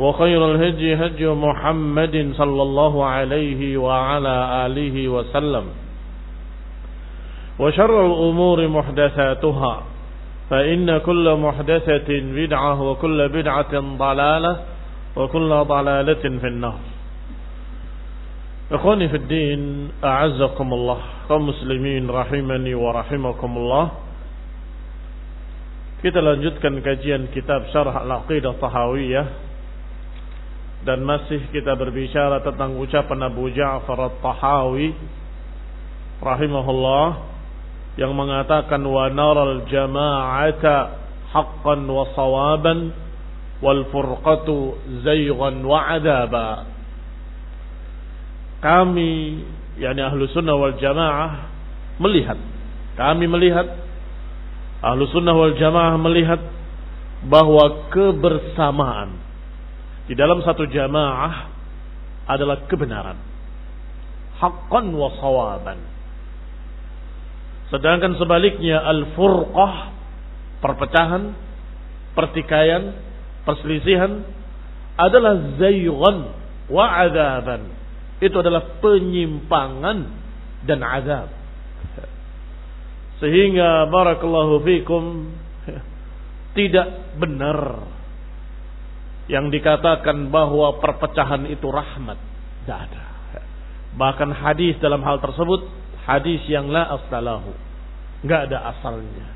وخير 0.00 0.40
الهدي 0.52 0.96
هدي 0.96 1.28
محمد 1.28 2.32
صلى 2.32 2.62
الله 2.62 2.94
عليه 3.04 3.76
وعلى 3.76 4.36
آله 4.66 4.96
وسلم. 5.08 5.66
وشر 7.60 8.06
الأمور 8.06 8.58
محدثاتها 8.68 9.74
فإن 10.50 10.88
كل 10.98 11.26
محدثة 11.36 12.08
بدعة 12.08 12.82
وكل 12.82 13.18
بدعة 13.28 13.74
ضلالة 13.76 14.52
وكل 15.16 15.50
ضلالة 15.68 16.24
في 16.40 16.48
النار. 16.48 16.78
إخواني 18.72 19.06
في 19.08 19.16
الدين 19.16 19.60
أعزكم 20.04 20.68
الله 20.72 20.98
كمسلمين 21.28 22.02
رحمني 22.10 22.72
ورحمكم 22.74 23.50
الله. 23.58 23.84
Kita 26.00 26.24
lanjutkan 26.24 26.80
kajian 26.80 27.28
kitab 27.36 27.68
Syarah 27.68 28.00
Al-Aqidah 28.08 28.56
Tahawiyah. 28.56 29.49
Dan 30.80 31.04
masih 31.04 31.44
kita 31.52 31.76
berbicara 31.76 32.40
tentang 32.40 32.80
ucapan 32.80 33.28
Abu 33.28 33.52
Ja'far 33.52 34.00
At-Tahawi 34.00 34.96
rahimahullah 36.24 37.06
yang 38.00 38.16
mengatakan 38.16 38.80
wa 38.80 39.12
naral 39.12 39.68
jama'ata 39.68 40.76
haqqan 41.36 41.84
wa 41.84 42.04
sawaban 42.16 42.96
wal 43.60 43.84
furqatu 43.92 44.80
zaygan 45.04 45.60
wa 45.68 45.84
adaba. 45.84 46.64
Kami 48.64 49.44
yakni 49.76 50.00
ahlu 50.00 50.28
sunnah 50.32 50.56
wal 50.56 50.76
jamaah 50.76 51.48
melihat 52.00 52.36
kami 52.96 53.24
melihat 53.28 53.68
ahlu 54.80 55.08
sunnah 55.12 55.32
wal 55.36 55.56
jamaah 55.56 55.96
melihat 56.00 56.40
bahwa 57.24 57.88
kebersamaan 57.92 59.29
di 60.10 60.18
dalam 60.18 60.42
satu 60.42 60.66
jamaah 60.66 61.54
adalah 62.26 62.66
kebenaran. 62.66 63.14
Haqqan 64.42 64.90
wa 64.90 65.06
sawaban. 65.22 65.78
Sedangkan 67.70 68.18
sebaliknya 68.18 68.82
al-furqah 68.82 69.94
perpecahan 70.58 71.30
pertikaian 72.18 72.98
perselisihan 73.46 74.26
adalah 74.98 75.54
zaygan 75.62 76.34
wa 76.66 76.84
adaban 77.06 77.70
itu 78.18 78.34
adalah 78.34 78.82
penyimpangan 78.82 80.10
dan 80.66 80.82
azab. 80.82 81.30
Sehingga 83.22 83.86
barakallahu 83.86 84.58
fikum 84.66 85.30
tidak 86.58 87.14
benar 87.14 87.86
yang 89.30 89.46
dikatakan 89.46 90.34
bahwa 90.34 90.82
perpecahan 90.82 91.46
itu 91.46 91.70
rahmat. 91.70 92.18
Tidak 92.66 92.78
ada. 92.90 93.04
Bahkan 93.94 94.30
hadis 94.34 94.74
dalam 94.82 95.06
hal 95.06 95.22
tersebut 95.22 95.70
hadis 96.02 96.42
yang 96.50 96.66
la 96.66 96.98
asalahu. 96.98 97.54
Nggak 98.26 98.50
ada 98.50 98.58
asalnya. 98.74 99.26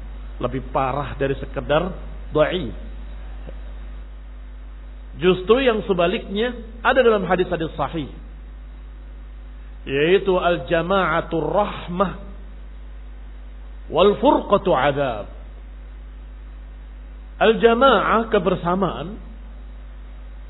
Lebih 0.43 0.67
parah 0.75 1.15
dari 1.15 1.39
sekedar 1.39 1.95
dhaif. 2.35 2.75
Justru 5.15 5.63
yang 5.63 5.87
sebaliknya 5.87 6.59
ada 6.83 6.99
dalam 6.99 7.23
hadis-hadis 7.23 7.71
sahih. 7.79 8.11
Yaitu 9.87 10.35
al-jama'atul 10.35 11.47
rahmah 11.55 12.19
wal 13.95 14.19
furqatu 14.19 14.75
adab. 14.75 15.31
Al-jama'ah 17.39 18.27
kebersamaan 18.27 19.34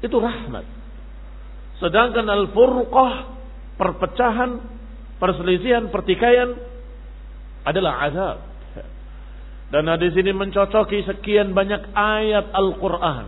itu 0.04 0.16
rahmat. 0.20 0.64
Sedangkan 1.80 2.28
al-furqah 2.28 3.12
perpecahan, 3.80 4.60
perselisihan, 5.16 5.88
pertikaian 5.88 6.54
adalah 7.64 8.04
azab. 8.06 8.38
Dan 9.72 9.90
hadis 9.90 10.14
ini 10.14 10.30
mencocoki 10.30 11.02
sekian 11.02 11.50
banyak 11.50 11.90
ayat 11.96 12.52
Al-Quran 12.52 13.26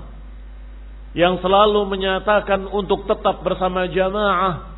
yang 1.16 1.40
selalu 1.40 1.88
menyatakan 1.90 2.68
untuk 2.70 3.08
tetap 3.08 3.40
bersama 3.40 3.88
jamaah. 3.88 4.76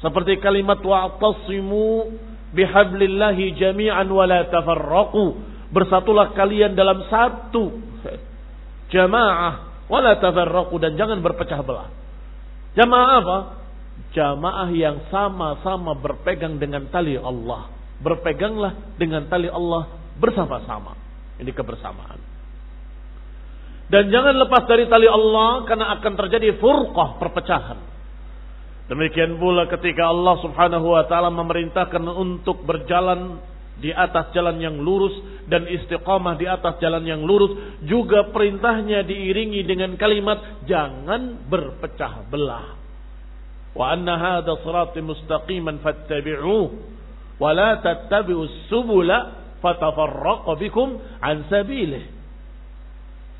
Seperti 0.00 0.40
kalimat 0.40 0.80
wa'tasimu 0.80 2.16
bihablillahi 2.56 3.58
jami'an 3.58 4.08
wa 4.08 4.24
la 4.24 4.46
tafarraqu. 4.48 5.26
Bersatulah 5.74 6.32
kalian 6.32 6.72
dalam 6.72 7.04
satu 7.12 7.76
jamaah 8.88 9.69
wala 9.90 10.16
tafarraqu 10.22 10.78
dan 10.78 10.94
jangan 10.94 11.18
berpecah 11.18 11.60
belah. 11.66 11.90
Jamaah 12.78 13.10
apa? 13.18 13.38
Jamaah 14.14 14.70
yang 14.70 15.10
sama-sama 15.10 15.98
berpegang 15.98 16.62
dengan 16.62 16.86
tali 16.88 17.18
Allah. 17.18 17.68
Berpeganglah 18.00 18.96
dengan 18.96 19.26
tali 19.26 19.50
Allah 19.50 19.90
bersama-sama. 20.16 20.94
Ini 21.42 21.50
kebersamaan. 21.50 22.22
Dan 23.90 24.06
jangan 24.14 24.38
lepas 24.38 24.70
dari 24.70 24.86
tali 24.86 25.10
Allah 25.10 25.66
karena 25.66 25.98
akan 25.98 26.12
terjadi 26.14 26.62
furqah 26.62 27.18
perpecahan. 27.18 27.78
Demikian 28.86 29.38
pula 29.38 29.66
ketika 29.66 30.10
Allah 30.10 30.38
Subhanahu 30.42 30.86
wa 30.94 31.06
taala 31.10 31.30
memerintahkan 31.34 32.02
untuk 32.06 32.62
berjalan 32.62 33.42
di 33.80 33.90
atas 33.90 34.30
jalan 34.36 34.60
yang 34.60 34.76
lurus 34.78 35.16
dan 35.48 35.64
istiqamah 35.66 36.36
di 36.36 36.46
atas 36.46 36.76
jalan 36.78 37.02
yang 37.02 37.24
lurus 37.24 37.80
juga 37.88 38.28
perintahnya 38.30 39.02
diiringi 39.02 39.64
dengan 39.64 39.96
kalimat 39.96 40.62
jangan 40.68 41.48
berpecah 41.48 42.28
belah 42.28 42.76
wa 43.72 43.84
anna 43.88 44.14
hadha 44.20 44.60
sirati 44.60 45.00
mustaqiman 45.00 45.80
fattabi'uh 45.80 47.00
Wala 47.40 47.80
tattabi'us 47.80 48.68
subula 48.68 49.40
fatafarraqa 49.64 50.60
bikum 50.60 51.00
an 51.24 51.48
sabilih. 51.48 52.20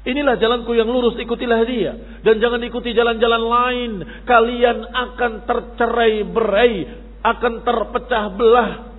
Inilah 0.01 0.41
jalanku 0.41 0.73
yang 0.73 0.89
lurus, 0.89 1.21
ikutilah 1.21 1.61
dia. 1.69 1.93
Dan 2.25 2.41
jangan 2.41 2.65
ikuti 2.65 2.97
jalan-jalan 2.97 3.45
lain. 3.45 3.93
Kalian 4.25 4.89
akan 4.89 5.33
tercerai 5.45 6.25
berai, 6.25 6.75
akan 7.21 7.55
terpecah 7.61 8.25
belah 8.33 8.90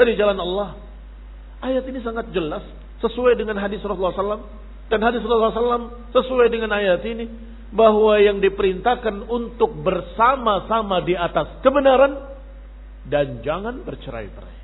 dari 0.00 0.16
jalan 0.16 0.40
Allah. 0.40 0.80
Ayat 1.60 1.84
ini 1.84 2.00
sangat 2.00 2.32
jelas, 2.32 2.64
sesuai 3.04 3.36
dengan 3.36 3.60
hadis 3.60 3.84
Rasulullah 3.84 4.16
SAW. 4.16 4.48
Dan 4.88 5.04
hadis 5.04 5.20
Rasulullah 5.20 5.52
SAW 5.52 5.84
sesuai 6.16 6.48
dengan 6.48 6.72
ayat 6.72 7.04
ini. 7.04 7.28
Bahwa 7.70 8.18
yang 8.18 8.42
diperintahkan 8.42 9.30
untuk 9.30 9.76
bersama-sama 9.84 11.04
di 11.04 11.12
atas 11.12 11.60
kebenaran. 11.60 12.32
Dan 13.04 13.44
jangan 13.44 13.84
bercerai-berai. 13.84 14.58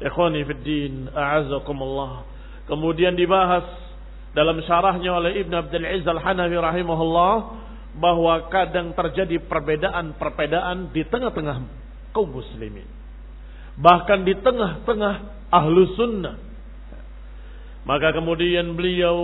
Ikhwani 0.00 0.40
fiddin, 0.44 1.12
a'azakumullah. 1.12 2.24
Kemudian 2.66 3.14
dibahas 3.14 3.64
dalam 4.36 4.60
syarahnya 4.64 5.16
oleh 5.16 5.40
Ibn 5.40 5.52
Abdul 5.64 5.86
Aziz 5.86 6.04
Al-Hanafi 6.04 6.56
rahimahullah 6.60 7.34
bahwa 7.96 8.52
kadang 8.52 8.92
terjadi 8.92 9.40
perbedaan-perbedaan 9.48 10.92
di 10.92 11.00
tengah-tengah 11.08 11.56
kaum 12.12 12.28
muslimin. 12.28 12.84
Bahkan 13.76 14.24
di 14.24 14.34
tengah-tengah 14.40 15.14
ahlu 15.52 15.80
sunnah. 15.96 16.36
Maka 17.86 18.10
kemudian 18.16 18.74
beliau 18.74 19.16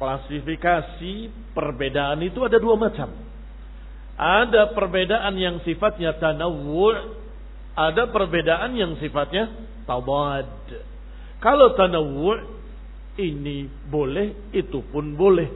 klasifikasi 0.00 1.30
perbedaan 1.52 2.22
itu 2.24 2.40
ada 2.42 2.56
dua 2.56 2.74
macam. 2.78 3.12
Ada 4.16 4.72
perbedaan 4.72 5.34
yang 5.36 5.60
sifatnya 5.66 6.16
tanawwu' 6.16 7.22
ada 7.72 8.12
perbedaan 8.12 8.76
yang 8.76 9.00
sifatnya 9.00 9.48
tawad. 9.88 10.48
Kalau 11.40 11.72
tanawwu' 11.72 12.44
ini 13.16 13.68
boleh, 13.88 14.52
itu 14.56 14.80
pun 14.92 15.16
boleh. 15.16 15.48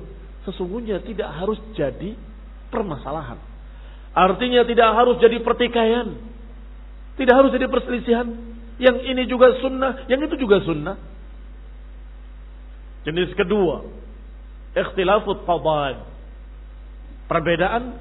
Sesungguhnya 0.49 1.01
tidak 1.05 1.29
harus 1.41 1.61
jadi 1.77 2.17
permasalahan. 2.73 3.41
Artinya 4.17 4.65
tidak 4.65 4.91
harus 4.97 5.17
jadi 5.21 5.41
pertikaian. 5.45 6.36
Tidak 7.17 7.35
harus 7.35 7.51
jadi 7.53 7.67
perselisihan. 7.69 8.29
Yang 8.77 8.97
ini 9.09 9.23
juga 9.25 9.57
sunnah, 9.65 10.05
yang 10.05 10.21
itu 10.21 10.37
juga 10.37 10.61
sunnah. 10.61 11.01
Jenis 13.09 13.33
kedua, 13.33 13.89
ikhtilafut 14.77 15.49
fadad. 15.49 16.05
Perbedaan 17.27 17.97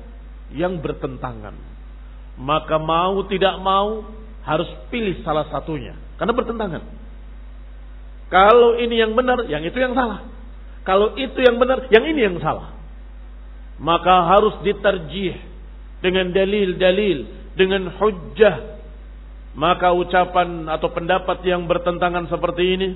yang 0.52 0.84
bertentangan. 0.84 1.56
Maka 2.36 2.76
mau 2.78 3.24
tidak 3.32 3.56
mau 3.64 4.04
harus 4.44 4.68
pilih 4.92 5.24
salah 5.24 5.48
satunya. 5.50 5.96
Karena 6.20 6.36
bertentangan. 6.36 6.84
Kalau 8.28 8.76
ini 8.76 9.00
yang 9.00 9.16
benar, 9.16 9.48
yang 9.48 9.64
itu 9.64 9.78
yang 9.80 9.96
salah. 9.96 10.28
Kalau 10.86 11.18
itu 11.18 11.40
yang 11.42 11.58
benar, 11.58 11.88
yang 11.90 12.04
ini 12.06 12.22
yang 12.30 12.38
salah. 12.44 12.76
Maka 13.82 14.28
harus 14.30 14.62
diterjih 14.62 15.36
dengan 16.04 16.30
dalil-dalil, 16.36 17.18
dengan 17.58 17.90
hujjah. 17.96 18.75
Maka 19.56 19.96
ucapan 19.96 20.68
atau 20.68 20.92
pendapat 20.92 21.40
yang 21.48 21.64
bertentangan 21.64 22.28
seperti 22.28 22.64
ini 22.76 22.90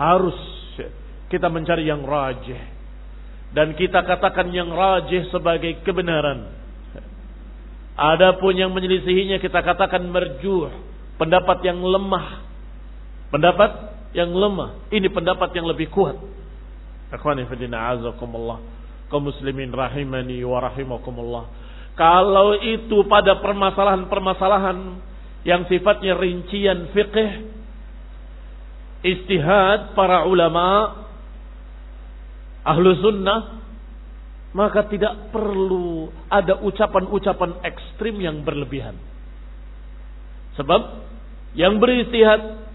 harus 0.00 0.36
kita 1.28 1.52
mencari 1.52 1.84
yang 1.84 2.04
rajih 2.04 2.56
dan 3.52 3.76
kita 3.76 4.04
katakan 4.04 4.48
yang 4.52 4.72
rajih 4.72 5.28
sebagai 5.28 5.80
kebenaran. 5.84 6.52
Adapun 7.96 8.52
yang 8.52 8.72
menyelisihinya 8.76 9.40
kita 9.40 9.64
katakan 9.64 10.04
merjuh, 10.04 10.68
pendapat 11.16 11.64
yang 11.64 11.80
lemah, 11.80 12.44
pendapat 13.32 13.96
yang 14.12 14.32
lemah. 14.32 14.88
Ini 14.92 15.08
pendapat 15.08 15.52
yang 15.56 15.64
lebih 15.64 15.88
kuat. 15.88 16.16
Akhwani 17.08 17.48
azakumullah. 17.48 18.60
Kaum 19.08 19.32
muslimin 19.32 19.72
rahimani 19.72 20.44
wa 20.44 20.60
rahimakumullah. 20.60 21.44
Kalau 21.96 22.60
itu 22.60 23.00
pada 23.08 23.40
permasalahan-permasalahan 23.40 24.78
yang 25.46 25.62
sifatnya 25.70 26.18
rincian 26.18 26.90
fiqh, 26.90 27.46
istihad 29.06 29.94
para 29.94 30.26
ulama, 30.26 31.06
ahlu 32.66 32.98
sunnah, 32.98 33.62
maka 34.50 34.90
tidak 34.90 35.30
perlu 35.30 36.10
ada 36.26 36.58
ucapan-ucapan 36.66 37.62
ekstrim 37.62 38.18
yang 38.18 38.42
berlebihan. 38.42 38.98
Sebab 40.58 40.82
yang 41.54 41.78
beristihad 41.78 42.66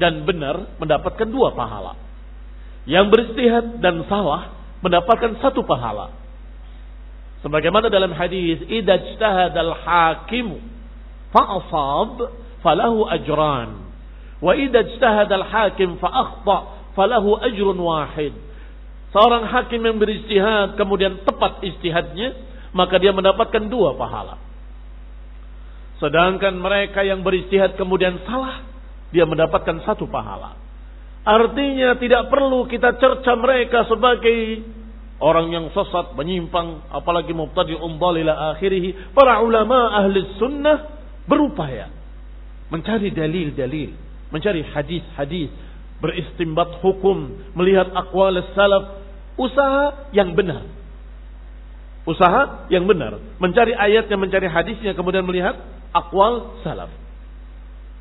dan 0.00 0.24
benar 0.24 0.80
mendapatkan 0.80 1.28
dua 1.28 1.52
pahala. 1.52 1.92
Yang 2.88 3.04
beristihad 3.12 3.84
dan 3.84 4.00
salah 4.08 4.48
mendapatkan 4.80 5.36
satu 5.44 5.60
pahala. 5.60 6.08
Sebagaimana 7.44 7.92
dalam 7.92 8.16
hadis, 8.16 8.64
"Idza 8.64 8.96
ijtahada 8.96 9.60
al-hakim 9.60 10.73
ajran, 13.10 13.70
wa 14.38 14.52
idza 14.54 14.80
ijtahada 14.86 15.34
al-hakim 15.42 15.98
fa 15.98 16.08
akhta 16.08 16.58
falahu 16.94 17.36
ajrun 17.42 17.78
wahid." 17.78 18.34
Seorang 19.14 19.46
hakim 19.46 19.78
yang 19.78 19.98
beristihad 20.02 20.74
kemudian 20.74 21.22
tepat 21.22 21.62
istihadnya, 21.62 22.34
maka 22.74 22.98
dia 22.98 23.14
mendapatkan 23.14 23.62
dua 23.70 23.94
pahala. 23.94 24.42
Sedangkan 26.02 26.58
mereka 26.58 27.06
yang 27.06 27.22
beristihad 27.22 27.78
kemudian 27.78 28.18
salah, 28.26 28.66
dia 29.14 29.22
mendapatkan 29.22 29.86
satu 29.86 30.10
pahala. 30.10 30.58
Artinya 31.24 31.94
tidak 31.96 32.28
perlu 32.28 32.66
kita 32.66 32.98
cerca 32.98 33.32
mereka 33.38 33.86
sebagai 33.86 34.66
orang 35.22 35.48
yang 35.54 35.66
sesat, 35.70 36.12
menyimpang, 36.18 36.90
apalagi 36.90 37.32
mubtadi 37.32 37.78
umbal 37.78 38.12
ila 38.18 38.52
akhirih. 38.52 39.14
Para 39.14 39.40
ulama 39.40 39.94
ahli 39.94 40.36
sunnah 40.36 40.93
berupaya 41.24 41.88
mencari 42.72 43.12
dalil-dalil, 43.12 43.90
mencari 44.32 44.64
hadis-hadis, 44.64 45.52
beristimbat 46.00 46.80
hukum, 46.80 47.32
melihat 47.56 47.92
akwal 47.92 48.34
salaf, 48.56 49.00
usaha 49.38 50.10
yang 50.12 50.32
benar. 50.32 50.64
Usaha 52.04 52.68
yang 52.68 52.84
benar, 52.84 53.16
mencari 53.40 53.72
ayatnya, 53.72 54.20
mencari 54.20 54.44
hadisnya, 54.44 54.92
kemudian 54.92 55.24
melihat 55.24 55.56
akwal 55.94 56.60
salaf. 56.60 56.92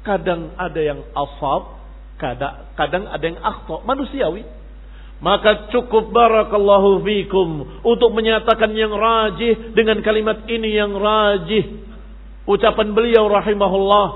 Kadang 0.04 0.52
ada 0.60 0.82
yang 0.84 1.00
asab, 1.16 1.80
kadang, 2.20 2.68
kadang 2.76 3.08
ada 3.08 3.24
yang 3.24 3.40
akhta, 3.40 3.80
manusiawi. 3.88 4.44
Maka 5.24 5.72
cukup 5.72 6.12
barakallahu 6.12 7.00
fikum 7.08 7.80
untuk 7.88 8.12
menyatakan 8.12 8.76
yang 8.76 8.92
rajih 8.92 9.72
dengan 9.72 10.04
kalimat 10.04 10.44
ini 10.52 10.76
yang 10.76 10.92
rajih. 11.00 11.93
Ucapan 12.44 12.92
beliau 12.92 13.32
rahimahullah. 13.32 14.08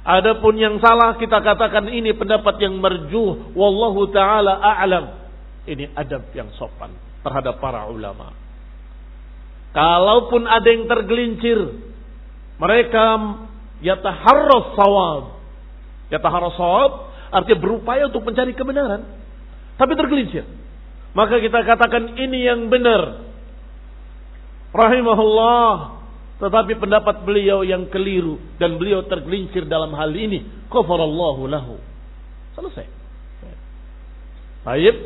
Adapun 0.00 0.56
yang 0.56 0.80
salah 0.80 1.20
kita 1.20 1.44
katakan 1.44 1.92
ini 1.92 2.16
pendapat 2.16 2.56
yang 2.56 2.80
merjuh. 2.80 3.52
Wallahu 3.52 4.08
ta'ala 4.08 4.56
a'lam. 4.56 5.12
Ini 5.68 5.92
adab 5.92 6.32
yang 6.32 6.48
sopan 6.56 6.96
terhadap 7.20 7.60
para 7.60 7.84
ulama. 7.92 8.32
Kalaupun 9.76 10.48
ada 10.48 10.66
yang 10.66 10.88
tergelincir, 10.88 11.60
mereka 12.56 13.04
yataharras 13.84 14.72
sawab. 14.74 15.22
Yataharras 16.08 16.56
sawab 16.56 16.90
artinya 17.30 17.58
berupaya 17.60 18.08
untuk 18.08 18.24
mencari 18.24 18.56
kebenaran. 18.56 19.04
Tapi 19.76 19.92
tergelincir. 19.94 20.48
Maka 21.12 21.44
kita 21.44 21.60
katakan 21.62 22.16
ini 22.16 22.48
yang 22.48 22.72
benar. 22.72 23.20
Rahimahullah. 24.72 25.99
Tetapi 26.40 26.72
pendapat 26.80 27.22
beliau 27.28 27.60
yang 27.60 27.86
keliru. 27.92 28.40
Dan 28.56 28.80
beliau 28.80 29.04
tergelincir 29.04 29.68
dalam 29.68 29.92
hal 29.92 30.10
ini. 30.16 30.66
Qafarallahu 30.72 31.42
lahu. 31.46 31.76
Selesai. 32.56 32.86
Baik. 34.64 34.96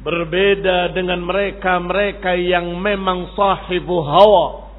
Berbeda 0.00 0.96
dengan 0.96 1.20
mereka-mereka 1.20 2.32
yang 2.40 2.80
memang 2.80 3.36
sahibu 3.36 4.00
hawa. 4.00 4.72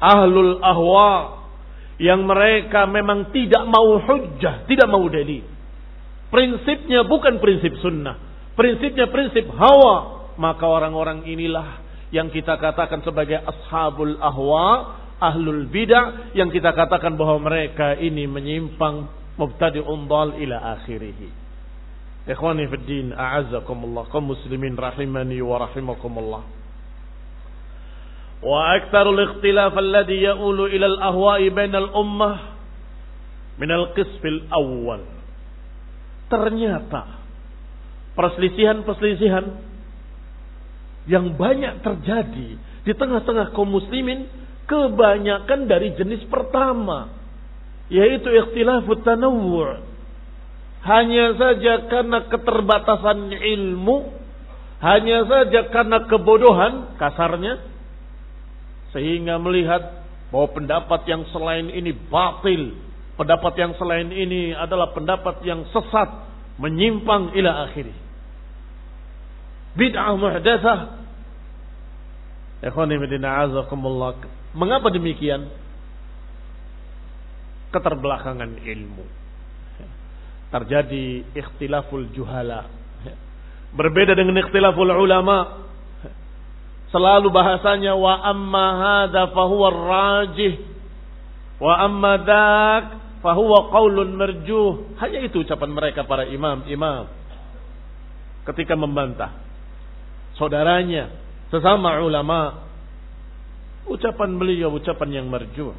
Ahlul 0.00 0.62
ahwa 0.62 1.40
yang 2.00 2.24
mereka 2.24 2.88
memang 2.88 3.28
tidak 3.28 3.60
mau 3.68 4.00
hujjah, 4.00 4.64
tidak 4.64 4.88
mau 4.88 5.04
dalil. 5.12 5.44
Prinsipnya 6.32 7.04
bukan 7.04 7.36
prinsip 7.42 7.76
sunnah, 7.84 8.16
prinsipnya 8.56 9.12
prinsip 9.12 9.44
hawa. 9.52 10.24
Maka 10.40 10.64
orang-orang 10.64 11.28
inilah 11.28 11.84
yang 12.10 12.28
kita 12.34 12.58
katakan 12.58 13.06
sebagai 13.06 13.38
ashabul 13.38 14.18
ahwa, 14.18 14.98
ahlul 15.22 15.70
bidah 15.70 16.34
yang 16.34 16.50
kita 16.50 16.74
katakan 16.74 17.14
bahwa 17.14 17.46
mereka 17.50 17.94
ini 17.94 18.26
menyimpang 18.26 19.06
mubtadi 19.38 19.78
undal 19.78 20.34
ila 20.34 20.80
akhirih. 20.80 21.14
Ikhwani 22.26 22.66
fi 22.68 22.76
din, 22.84 23.06
a'azzakumullah, 23.14 24.10
kaum 24.10 24.28
muslimin 24.34 24.74
rahimani 24.74 25.38
wa 25.40 25.56
rahimakumullah. 25.64 26.42
Wa 28.40 28.58
aktsarul 28.76 29.20
ikhtilaf 29.20 29.72
alladhi 29.76 30.24
ya'ulu 30.26 30.68
ila 30.68 30.86
al-ahwa'i 30.98 31.48
bainal 31.52 31.94
ummah 31.94 32.58
min 33.56 33.70
al-qisfil 33.70 34.50
awwal. 34.50 35.04
Ternyata 36.32 37.20
perselisihan-perselisihan 38.18 39.69
yang 41.10 41.34
banyak 41.34 41.82
terjadi 41.82 42.48
di 42.86 42.92
tengah-tengah 42.94 43.50
kaum 43.50 43.66
muslimin 43.66 44.30
kebanyakan 44.70 45.66
dari 45.66 45.98
jenis 45.98 46.22
pertama 46.30 47.10
yaitu 47.90 48.30
ikhtilafut 48.30 49.02
tanawwu' 49.02 49.82
hanya 50.86 51.34
saja 51.34 51.90
karena 51.90 52.30
keterbatasan 52.30 53.34
ilmu 53.34 54.14
hanya 54.80 55.26
saja 55.26 55.68
karena 55.74 56.06
kebodohan 56.06 56.94
kasarnya 56.94 57.58
sehingga 58.94 59.36
melihat 59.42 60.06
bahwa 60.30 60.54
pendapat 60.54 61.10
yang 61.10 61.26
selain 61.34 61.68
ini 61.74 61.90
batil 61.90 62.78
pendapat 63.18 63.52
yang 63.58 63.74
selain 63.76 64.08
ini 64.14 64.54
adalah 64.54 64.94
pendapat 64.94 65.42
yang 65.42 65.66
sesat 65.74 66.30
menyimpang 66.62 67.34
ila 67.34 67.66
akhiri 67.66 67.92
bid'ah 69.74 70.14
muhdatsah. 70.18 70.99
Mengapa 74.52 74.88
demikian? 74.92 75.48
Keterbelakangan 77.72 78.60
ilmu. 78.60 79.04
Terjadi 80.52 81.24
ikhtilaful 81.32 82.12
juhala. 82.12 82.68
Berbeda 83.72 84.12
dengan 84.12 84.36
ikhtilaful 84.44 84.92
ulama. 84.92 85.64
Selalu 86.92 87.30
bahasanya 87.32 87.96
wa 87.96 88.18
amma 88.28 88.66
hadha 88.76 89.30
fahuwa 89.32 89.68
rajih. 89.72 90.60
Wa 91.62 91.86
amma 91.86 92.18
dak 92.20 92.84
fahuwa 93.24 93.72
qaulun 93.72 94.20
merjuh. 94.20 95.00
Hanya 95.00 95.24
itu 95.24 95.40
ucapan 95.40 95.70
mereka 95.72 96.04
para 96.04 96.28
imam-imam. 96.28 97.08
Ketika 98.44 98.76
membantah. 98.76 99.32
Saudaranya 100.36 101.29
sesama 101.50 101.98
ulama 102.00 102.70
ucapan 103.90 104.38
beliau 104.38 104.70
ucapan 104.70 105.22
yang 105.22 105.26
merju. 105.26 105.74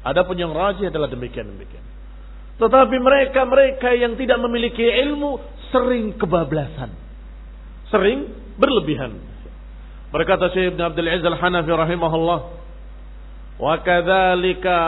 Adapun 0.00 0.40
yang 0.40 0.56
rajih 0.56 0.88
adalah 0.88 1.12
demikian 1.12 1.52
demikian. 1.52 1.84
Tetapi 2.56 2.96
mereka-mereka 2.96 3.96
yang 3.96 4.16
tidak 4.16 4.40
memiliki 4.40 4.84
ilmu 4.84 5.40
sering 5.72 6.16
kebablasan. 6.16 6.92
Sering 7.92 8.32
berlebihan. 8.56 9.16
Berkata 10.12 10.52
Syekh 10.52 10.76
Ibn 10.76 10.80
Abdul 10.92 11.08
Aziz 11.08 11.24
Al-Hanafi 11.24 11.72
rahimahullah. 11.72 12.40
Wa 13.60 13.74
kadzalika 13.84 14.78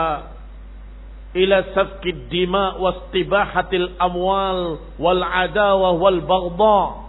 ila 1.33 1.57
safki 1.73 2.29
dima 2.29 2.77
wa 2.77 2.89
istibahatil 2.93 3.97
amwal 3.97 4.81
wal 4.97 5.21
adawa 5.21 5.97
wal 5.97 6.21
baghdha 6.21 7.02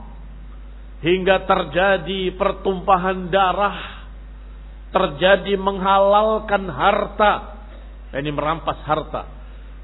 hingga 1.05 1.45
terjadi 1.45 2.33
pertumpahan 2.41 3.29
darah, 3.29 4.09
terjadi 4.89 5.53
menghalalkan 5.61 6.65
harta, 6.73 7.33
ini 8.17 8.33
merampas 8.33 8.81
harta, 8.89 9.29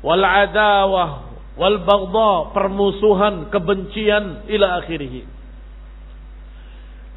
wal 0.01 0.25
adawah, 0.25 1.29
wal 1.61 1.77
baghdha, 1.85 2.33
permusuhan, 2.57 3.53
kebencian 3.53 4.49
ila 4.49 4.81
akhirih. 4.81 5.29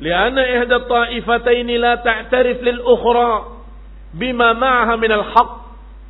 Lianna 0.04 0.44
ihda 0.52 0.84
ta'ifatayn 0.84 1.70
la 1.80 2.04
ta'tarif 2.04 2.60
lil 2.60 2.84
ukhra 2.84 3.64
bima 4.12 4.52
ma'aha 4.52 5.00
min 5.00 5.12
al 5.16 5.26
haqq. 5.32 5.52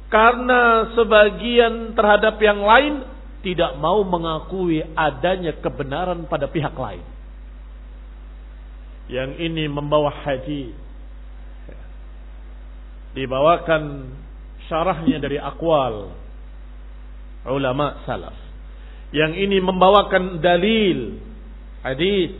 Karena 0.09 0.93
sebagian 0.93 1.97
terhadap 1.97 2.37
yang 2.37 2.61
lain 2.61 3.01
tidak 3.41 3.81
mau 3.81 4.05
mengakui 4.05 4.77
adanya 4.93 5.57
kebenaran 5.57 6.29
pada 6.29 6.45
pihak 6.45 6.77
lain 6.77 7.12
yang 9.11 9.35
ini 9.35 9.67
membawa 9.67 10.11
hadis 10.23 10.71
dibawakan 13.13 14.13
syarahnya 14.67 15.21
dari 15.21 15.37
akwal. 15.37 16.15
Ulama 17.43 17.99
salaf. 18.07 18.35
Yang 19.11 19.35
ini 19.35 19.57
membawakan 19.59 20.39
dalil 20.39 21.19
hadis 21.83 22.31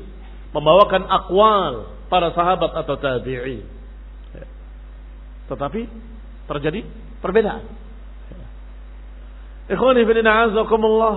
membawakan 0.56 1.04
akwal 1.12 1.92
para 2.08 2.32
sahabat 2.32 2.72
atau 2.72 2.96
tabi'i 2.96 3.74
tetapi 5.52 5.82
terjadi 6.48 6.82
perbedaan. 7.20 7.64
Ikhwani 9.68 10.02
fillah 10.04 10.36
azakumullah. 10.52 11.16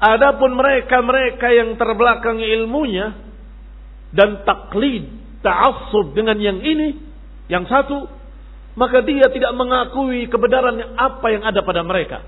Adapun 0.00 0.56
mereka-mereka 0.56 1.48
yang 1.52 1.76
terbelakang 1.76 2.40
ilmunya 2.40 3.29
dan 4.10 4.42
taklid, 4.42 5.06
ta'assub 5.42 6.12
dengan 6.14 6.38
yang 6.38 6.58
ini, 6.58 6.98
yang 7.46 7.66
satu, 7.70 8.06
maka 8.78 9.02
dia 9.02 9.30
tidak 9.30 9.52
mengakui 9.54 10.30
kebenaran 10.30 10.94
apa 10.98 11.26
yang 11.30 11.42
ada 11.42 11.62
pada 11.62 11.82
mereka. 11.82 12.22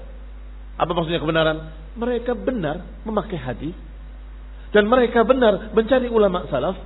Apa 0.79 0.91
maksudnya 0.95 1.23
kebenaran? 1.23 1.75
Mereka 1.95 2.33
benar 2.39 2.83
memakai 3.05 3.37
hadis 3.37 3.77
dan 4.73 4.89
mereka 4.89 5.23
benar 5.23 5.71
mencari 5.77 6.09
ulama 6.09 6.49
salaf. 6.49 6.77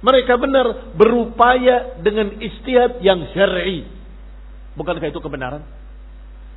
Mereka 0.00 0.40
benar 0.40 0.96
berupaya 0.96 2.00
dengan 2.00 2.40
istihad 2.40 3.04
yang 3.04 3.20
syar'i. 3.36 3.84
Bukankah 4.74 5.12
itu 5.12 5.20
kebenaran? 5.20 5.60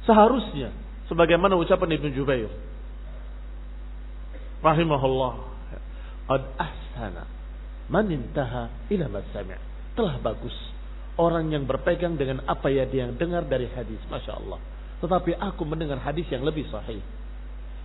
Seharusnya 0.07 0.71
sebagaimana 1.11 1.59
ucapan 1.59 1.99
Ibnu 1.99 2.09
Jubair 2.15 2.51
rahimahullah 4.63 5.33
ad 6.31 6.43
ahsana 6.55 7.32
Man 7.93 8.09
intaha 8.09 8.73
ila 8.89 9.05
masami' 9.05 9.61
telah 9.93 10.17
bagus 10.17 10.55
orang 11.21 11.53
yang 11.53 11.69
berpegang 11.69 12.17
dengan 12.17 12.41
apa 12.49 12.65
yang 12.73 12.89
dia 12.89 13.05
dengar 13.13 13.45
dari 13.45 13.69
hadis, 13.69 14.01
masya 14.09 14.33
Allah. 14.33 14.57
Tetapi 14.97 15.37
aku 15.37 15.61
mendengar 15.67 16.01
hadis 16.01 16.25
yang 16.33 16.41
lebih 16.41 16.65
sahih. 16.73 17.03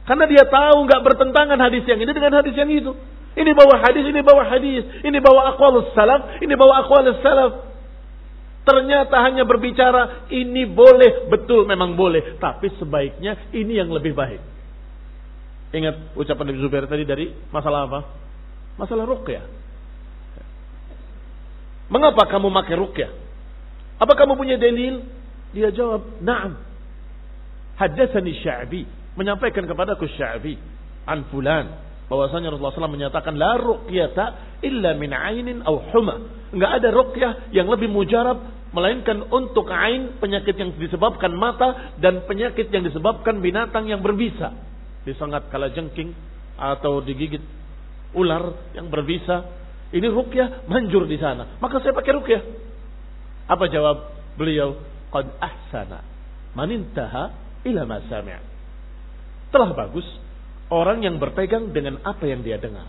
Karena 0.09 0.25
dia 0.25 0.49
tahu 0.49 0.89
nggak 0.89 1.05
bertentangan 1.05 1.61
hadis 1.61 1.85
yang 1.85 2.01
ini 2.01 2.09
dengan 2.17 2.41
hadis 2.41 2.57
yang 2.57 2.71
itu. 2.73 2.97
Ini 3.37 3.53
bawa 3.53 3.85
hadis, 3.85 4.09
ini 4.09 4.21
bawa 4.25 4.43
hadis, 4.49 4.83
ini 5.05 5.19
bawa 5.21 5.53
akwalus 5.53 5.93
salaf, 5.93 6.41
ini 6.41 6.57
bawa 6.57 6.89
akwalus 6.89 7.21
salaf. 7.21 7.69
Ternyata 8.65 9.17
hanya 9.29 9.45
berbicara 9.45 10.29
ini 10.33 10.65
boleh, 10.65 11.29
betul 11.29 11.69
memang 11.69 11.93
boleh, 11.93 12.41
tapi 12.41 12.73
sebaiknya 12.81 13.53
ini 13.53 13.77
yang 13.77 13.93
lebih 13.93 14.17
baik. 14.17 14.41
Ingat 15.77 16.17
ucapan 16.17 16.45
Nabi 16.49 16.59
Zubair 16.65 16.85
tadi 16.89 17.05
dari 17.05 17.29
masalah 17.53 17.85
apa? 17.85 18.01
Masalah 18.81 19.05
ruqyah. 19.05 19.68
Mengapa 21.89 22.29
kamu 22.29 22.53
pakai 22.53 22.75
rukyah? 22.77 23.11
Apa 23.99 24.13
kamu 24.15 24.37
punya 24.37 24.61
dalil? 24.61 25.03
Dia 25.57 25.73
jawab, 25.73 26.21
"Na'am." 26.21 26.61
Haddatsani 27.81 28.33
Sya'bi, 28.45 28.83
menyampaikan 29.17 29.65
kepadaku 29.65 30.05
Sya'bi 30.19 30.59
an 31.09 31.27
fulan 31.33 31.67
bahwasanya 32.09 32.53
Rasulullah 32.53 32.75
SAW 32.75 32.97
menyatakan 32.97 33.37
la 33.37 33.57
ruqyata 33.57 34.25
illa 34.65 34.97
min 34.97 35.13
ainin 35.13 35.65
aw 35.65 35.77
huma. 35.93 36.17
Enggak 36.53 36.73
ada 36.81 36.89
ruqyah 36.93 37.33
yang 37.53 37.69
lebih 37.69 37.89
mujarab 37.93 38.41
melainkan 38.73 39.25
untuk 39.33 39.69
ain 39.73 40.21
penyakit 40.21 40.57
yang 40.57 40.77
disebabkan 40.77 41.33
mata 41.33 41.97
dan 42.01 42.25
penyakit 42.29 42.69
yang 42.69 42.85
disebabkan 42.85 43.41
binatang 43.41 43.89
yang 43.89 44.05
berbisa. 44.05 44.53
Disengat 45.05 45.49
kala 45.49 45.73
jengking 45.73 46.13
atau 46.59 47.01
digigit 47.01 47.41
ular 48.17 48.73
yang 48.73 48.89
berbisa 48.89 49.58
ini 49.89 50.07
rukyah 50.09 50.69
manjur 50.69 51.09
di 51.09 51.17
sana. 51.17 51.57
Maka 51.61 51.81
saya 51.81 51.97
pakai 51.97 52.13
rukyah. 52.13 52.43
Apa 53.49 53.73
jawab 53.73 54.13
beliau? 54.37 54.77
Qad 55.09 55.33
ahsana. 55.41 56.05
Manintaha 56.53 57.33
ila 57.65 57.89
ma 57.89 57.99
Telah 59.49 59.71
bagus 59.73 60.05
orang 60.69 61.01
yang 61.01 61.17
berpegang 61.17 61.73
dengan 61.73 62.05
apa 62.05 62.29
yang 62.29 62.45
dia 62.45 62.61
dengar. 62.61 62.85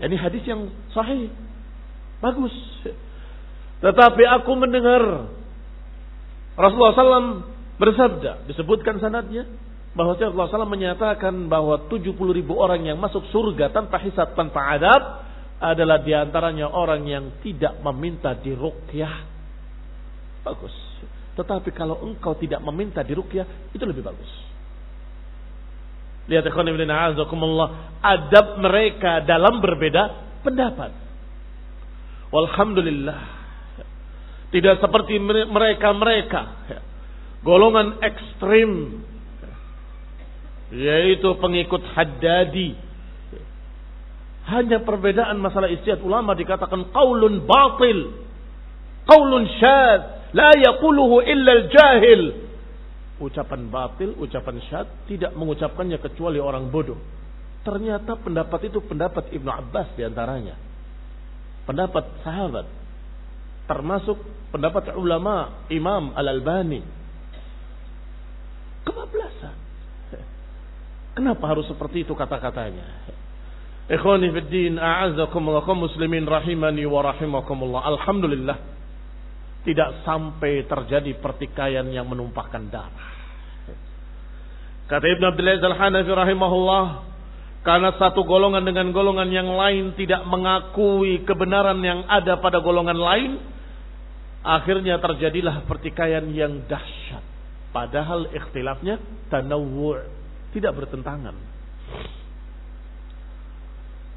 Ini 0.00 0.16
hadis 0.16 0.40
yang 0.48 0.72
sahih. 0.96 1.28
Bagus. 2.24 2.54
Tetapi 3.84 4.22
aku 4.24 4.52
mendengar 4.56 5.30
Rasulullah 6.58 6.96
SAW 6.96 7.46
bersabda, 7.78 8.50
disebutkan 8.50 8.98
sanadnya, 8.98 9.46
bahwa 9.94 10.18
Rasulullah 10.18 10.50
SAW 10.50 10.66
menyatakan 10.66 11.46
bahwa 11.46 11.86
70 11.86 12.14
ribu 12.34 12.58
orang 12.58 12.82
yang 12.82 12.98
masuk 12.98 13.22
surga 13.30 13.70
tanpa 13.70 14.02
hisab, 14.02 14.34
tanpa 14.34 14.74
adab, 14.74 15.27
adalah 15.58 15.98
di 16.02 16.14
antaranya 16.14 16.70
orang 16.70 17.02
yang 17.06 17.24
tidak 17.42 17.82
meminta 17.82 18.34
dirukyah. 18.38 19.14
Bagus. 20.46 20.74
Tetapi 21.34 21.70
kalau 21.74 22.02
engkau 22.02 22.34
tidak 22.38 22.62
meminta 22.62 23.02
dirukyah, 23.02 23.70
itu 23.74 23.82
lebih 23.82 24.02
bagus. 24.02 24.30
Lihat 26.28 26.44
ikhwan 26.44 26.68
ibn 26.68 26.84
Adab 28.02 28.46
mereka 28.60 29.24
dalam 29.24 29.58
berbeda 29.62 30.02
pendapat. 30.44 30.92
Walhamdulillah. 32.28 33.20
Tidak 34.48 34.80
seperti 34.80 35.16
mereka-mereka. 35.48 36.42
Golongan 37.44 38.00
ekstrim. 38.04 39.00
Yaitu 40.72 41.32
pengikut 41.40 41.80
Haddadi. 41.96 42.87
Hanya 44.48 44.80
perbedaan 44.80 45.36
masalah 45.44 45.68
istiad 45.68 46.00
ulama 46.00 46.32
dikatakan 46.32 46.88
qaulun 46.88 47.44
batil. 47.44 48.16
Qaulun 49.04 49.44
syad. 49.60 50.32
La 50.32 50.56
yakuluhu 50.56 51.20
illa 51.20 51.52
al-jahil. 51.52 52.48
Ucapan 53.20 53.68
batil, 53.68 54.16
ucapan 54.16 54.56
syad. 54.64 54.88
Tidak 55.04 55.36
mengucapkannya 55.36 56.00
kecuali 56.00 56.40
orang 56.40 56.72
bodoh. 56.72 56.96
Ternyata 57.60 58.16
pendapat 58.16 58.72
itu 58.72 58.80
pendapat 58.80 59.28
Ibnu 59.36 59.50
Abbas 59.52 59.92
di 59.92 60.02
antaranya. 60.08 60.56
Pendapat 61.68 62.24
sahabat. 62.24 62.64
Termasuk 63.68 64.16
pendapat 64.48 64.96
ulama 64.96 65.68
Imam 65.68 66.16
Al-Albani. 66.16 66.80
Kebablasan. 68.88 69.56
Kenapa 71.20 71.44
harus 71.52 71.68
seperti 71.68 72.08
itu 72.08 72.16
kata-katanya? 72.16 73.07
Ikhwani 73.88 74.28
fi 74.36 74.40
din, 74.52 74.76
a'azzakumullah 74.76 75.64
kaum 75.64 75.88
muslimin 75.88 76.28
rahimani 76.28 76.84
wa 76.84 77.08
rahimakumullah. 77.08 77.88
Alhamdulillah 77.88 78.56
tidak 79.64 80.04
sampai 80.04 80.68
terjadi 80.68 81.16
pertikaian 81.16 81.88
yang 81.88 82.04
menumpahkan 82.04 82.68
darah. 82.68 83.08
Kata 84.92 85.04
Ibn 85.08 85.24
Abdul 85.32 85.48
Aziz 85.48 85.64
Al-Hanafi 85.64 86.12
rahimahullah, 86.12 86.84
karena 87.64 87.96
satu 87.96 88.28
golongan 88.28 88.64
dengan 88.64 88.92
golongan 88.92 89.28
yang 89.32 89.48
lain 89.56 89.96
tidak 89.96 90.20
mengakui 90.28 91.24
kebenaran 91.24 91.80
yang 91.80 92.04
ada 92.12 92.36
pada 92.44 92.60
golongan 92.60 92.96
lain, 92.96 93.40
akhirnya 94.44 95.00
terjadilah 95.00 95.64
pertikaian 95.64 96.28
yang 96.28 96.60
dahsyat. 96.68 97.24
Padahal 97.72 98.32
ikhtilafnya 98.36 99.00
tanawwu' 99.32 100.00
tidak 100.52 100.76
bertentangan 100.76 101.36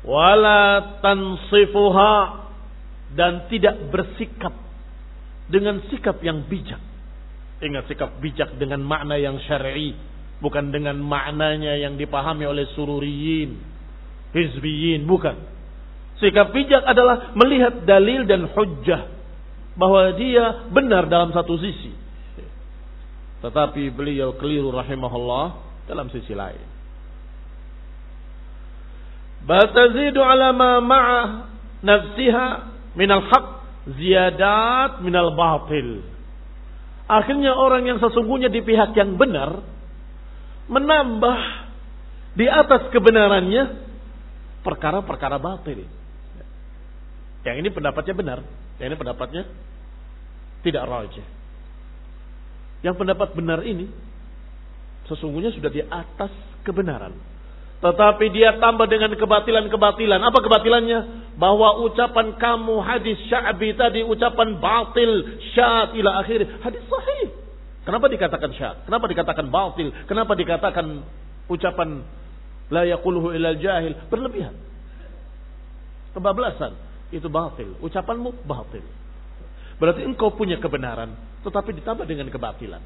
wala 0.01 0.97
tansifuha 1.01 2.13
dan 3.13 3.45
tidak 3.51 3.91
bersikap 3.91 4.55
dengan 5.51 5.83
sikap 5.91 6.17
yang 6.23 6.47
bijak. 6.47 6.79
Ingat 7.61 7.85
sikap 7.91 8.17
bijak 8.23 8.57
dengan 8.57 8.81
makna 8.81 9.19
yang 9.21 9.37
syar'i, 9.45 9.93
bukan 10.41 10.73
dengan 10.73 10.97
maknanya 10.97 11.77
yang 11.77 11.99
dipahami 11.99 12.47
oleh 12.49 12.65
sururiyin, 12.73 13.59
hizbiyin, 14.33 15.05
bukan. 15.05 15.37
Sikap 16.17 16.55
bijak 16.55 16.81
adalah 16.87 17.35
melihat 17.37 17.85
dalil 17.85 18.25
dan 18.25 18.49
hujjah 18.49 19.11
bahwa 19.77 20.13
dia 20.17 20.69
benar 20.73 21.05
dalam 21.05 21.29
satu 21.35 21.57
sisi. 21.61 21.93
Tetapi 23.41 23.89
beliau 23.93 24.37
keliru 24.37 24.69
rahimahullah 24.69 25.45
dalam 25.89 26.09
sisi 26.13 26.33
lain. 26.33 26.70
Bal 29.41 29.73
tazidu 29.73 30.21
ala 30.21 30.53
ma 30.53 30.77
ma'a 30.81 31.21
nafsiha 31.81 32.47
minal 32.93 33.25
haq 33.25 33.45
ziyadat 33.97 35.01
minal 35.01 35.33
batil. 35.33 36.05
Akhirnya 37.09 37.51
orang 37.57 37.89
yang 37.89 37.97
sesungguhnya 37.99 38.47
di 38.53 38.61
pihak 38.63 38.95
yang 38.95 39.17
benar 39.17 39.65
menambah 40.71 41.39
di 42.37 42.47
atas 42.47 42.87
kebenarannya 42.93 43.63
perkara-perkara 44.63 45.41
batil. 45.41 45.83
Yang 47.41 47.55
ini 47.65 47.69
pendapatnya 47.73 48.13
benar, 48.13 48.39
yang 48.77 48.87
ini 48.93 48.97
pendapatnya 48.97 49.43
tidak 50.61 50.83
rajih. 50.85 51.25
Yang 52.85 52.95
pendapat 52.97 53.29
benar 53.33 53.65
ini 53.65 53.89
sesungguhnya 55.09 55.53
sudah 55.53 55.71
di 55.73 55.81
atas 55.81 56.31
kebenaran. 56.61 57.30
Tetapi 57.81 58.25
dia 58.29 58.61
tambah 58.61 58.85
dengan 58.85 59.09
kebatilan-kebatilan. 59.17 60.21
Apa 60.21 60.39
kebatilannya? 60.45 60.99
Bahwa 61.41 61.81
ucapan 61.81 62.37
kamu 62.37 62.77
hadis 62.85 63.17
sya'bi 63.25 63.73
tadi 63.73 64.05
ucapan 64.05 64.61
batil 64.61 65.41
syad 65.57 65.97
ila 65.97 66.21
akhir. 66.21 66.45
Hadis 66.61 66.81
sahih. 66.85 67.33
Kenapa 67.81 68.05
dikatakan 68.05 68.53
syad? 68.53 68.85
Kenapa 68.85 69.09
dikatakan 69.09 69.49
batil? 69.49 69.89
Kenapa 70.05 70.37
dikatakan 70.37 71.01
ucapan 71.49 72.05
la 72.69 72.85
yaquluhu 72.85 73.33
ilal 73.33 73.57
jahil? 73.57 73.97
Berlebihan. 74.13 74.53
Kebablasan. 76.13 76.77
Itu 77.09 77.33
batil. 77.33 77.81
Ucapanmu 77.81 78.45
batil. 78.45 78.85
Berarti 79.81 80.05
engkau 80.05 80.37
punya 80.37 80.61
kebenaran. 80.61 81.17
Tetapi 81.41 81.73
ditambah 81.81 82.05
dengan 82.05 82.29
kebatilan. 82.29 82.83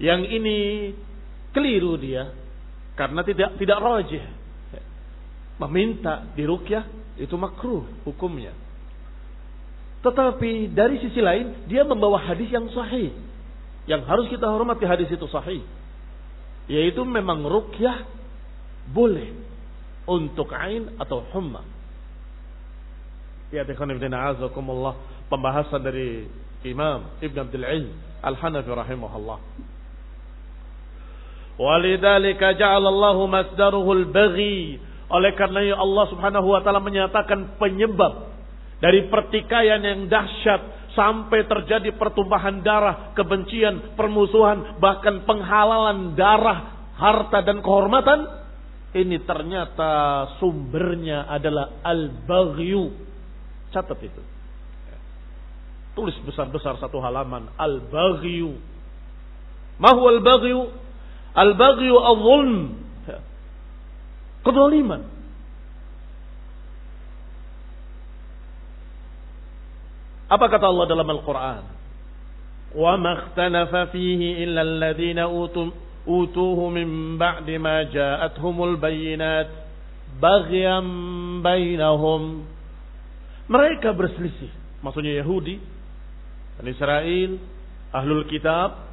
Yang 0.00 0.20
ini 0.32 0.58
keliru 1.52 2.00
dia 2.00 2.32
karena 3.00 3.24
tidak 3.24 3.56
tidak 3.56 3.78
rojih. 3.80 4.20
Meminta 5.56 6.28
dirukyah 6.36 6.84
itu 7.16 7.32
makruh 7.40 7.88
hukumnya. 8.04 8.52
Tetapi 10.04 10.72
dari 10.76 11.00
sisi 11.00 11.24
lain 11.24 11.64
dia 11.64 11.80
membawa 11.80 12.20
hadis 12.20 12.52
yang 12.52 12.68
sahih. 12.68 13.08
Yang 13.88 14.02
harus 14.04 14.26
kita 14.28 14.44
hormati 14.44 14.84
hadis 14.84 15.08
itu 15.08 15.24
sahih. 15.32 15.64
Yaitu 16.68 17.00
memang 17.08 17.40
rukyah 17.40 18.04
boleh 18.92 19.32
untuk 20.04 20.52
ain 20.52 20.92
atau 21.00 21.24
humma. 21.32 21.64
Ya 23.48 23.64
tekan 23.64 23.88
ibn 23.96 24.12
azakumullah 24.12 25.00
pembahasan 25.32 25.80
dari 25.80 26.28
Imam 26.68 27.16
Ibn 27.24 27.36
Abdul 27.48 27.64
Al-Hanafi 28.20 28.68
rahimahullah. 28.68 29.38
Walidzalika 31.60 32.56
ja'alallahu 32.56 33.28
masdaruhul 33.28 34.08
baghi. 34.08 34.80
Oleh 35.12 35.36
karena 35.36 35.76
Allah 35.76 36.08
Subhanahu 36.08 36.56
wa 36.56 36.64
taala 36.64 36.80
menyatakan 36.80 37.60
penyebab 37.60 38.32
dari 38.80 39.12
pertikaian 39.12 39.84
yang 39.84 40.08
dahsyat 40.08 40.94
sampai 40.96 41.44
terjadi 41.44 41.92
pertumpahan 42.00 42.64
darah, 42.64 43.12
kebencian, 43.12 43.92
permusuhan, 43.92 44.80
bahkan 44.80 45.20
penghalalan 45.28 46.16
darah, 46.16 46.88
harta 46.96 47.44
dan 47.44 47.60
kehormatan. 47.60 48.40
Ini 48.90 49.22
ternyata 49.22 49.92
sumbernya 50.42 51.28
adalah 51.28 51.78
al-baghyu. 51.84 52.90
Catat 53.70 54.00
itu. 54.02 54.22
Tulis 55.94 56.16
besar-besar 56.26 56.74
satu 56.82 56.98
halaman. 56.98 57.54
Al-baghyu. 57.54 58.58
Mahu 59.78 60.02
al-baghyu? 60.10 60.89
Al-baghyu 61.34 61.96
al-zulm. 61.98 62.54
Kedoliman. 64.40 65.02
Apa 70.30 70.46
kata 70.46 70.70
Allah 70.70 70.86
dalam 70.86 71.08
Al-Quran? 71.10 71.62
Wa 72.70 72.94
makhtalafa 72.94 73.90
fihi 73.90 74.46
illa 74.46 74.62
alladhina 74.62 75.26
utum 75.26 75.74
utuhu 76.06 76.70
min 76.70 77.18
ba'di 77.18 77.58
ma 77.58 77.82
ja'athumul 77.84 78.78
bayyinat 78.78 79.50
baghyan 80.22 80.86
bainahum. 81.42 82.46
Mereka 83.50 83.90
berselisih. 83.92 84.50
Maksudnya 84.80 85.20
Yahudi 85.20 85.58
dan 86.56 86.64
Israel, 86.70 87.30
Ahlul 87.90 88.24
Kitab 88.30 88.89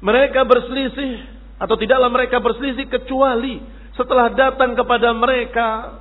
mereka 0.00 0.44
berselisih 0.48 1.24
atau 1.60 1.76
tidaklah 1.76 2.08
mereka 2.08 2.40
berselisih 2.40 2.88
kecuali 2.88 3.60
setelah 3.94 4.32
datang 4.32 4.72
kepada 4.72 5.12
mereka 5.12 6.00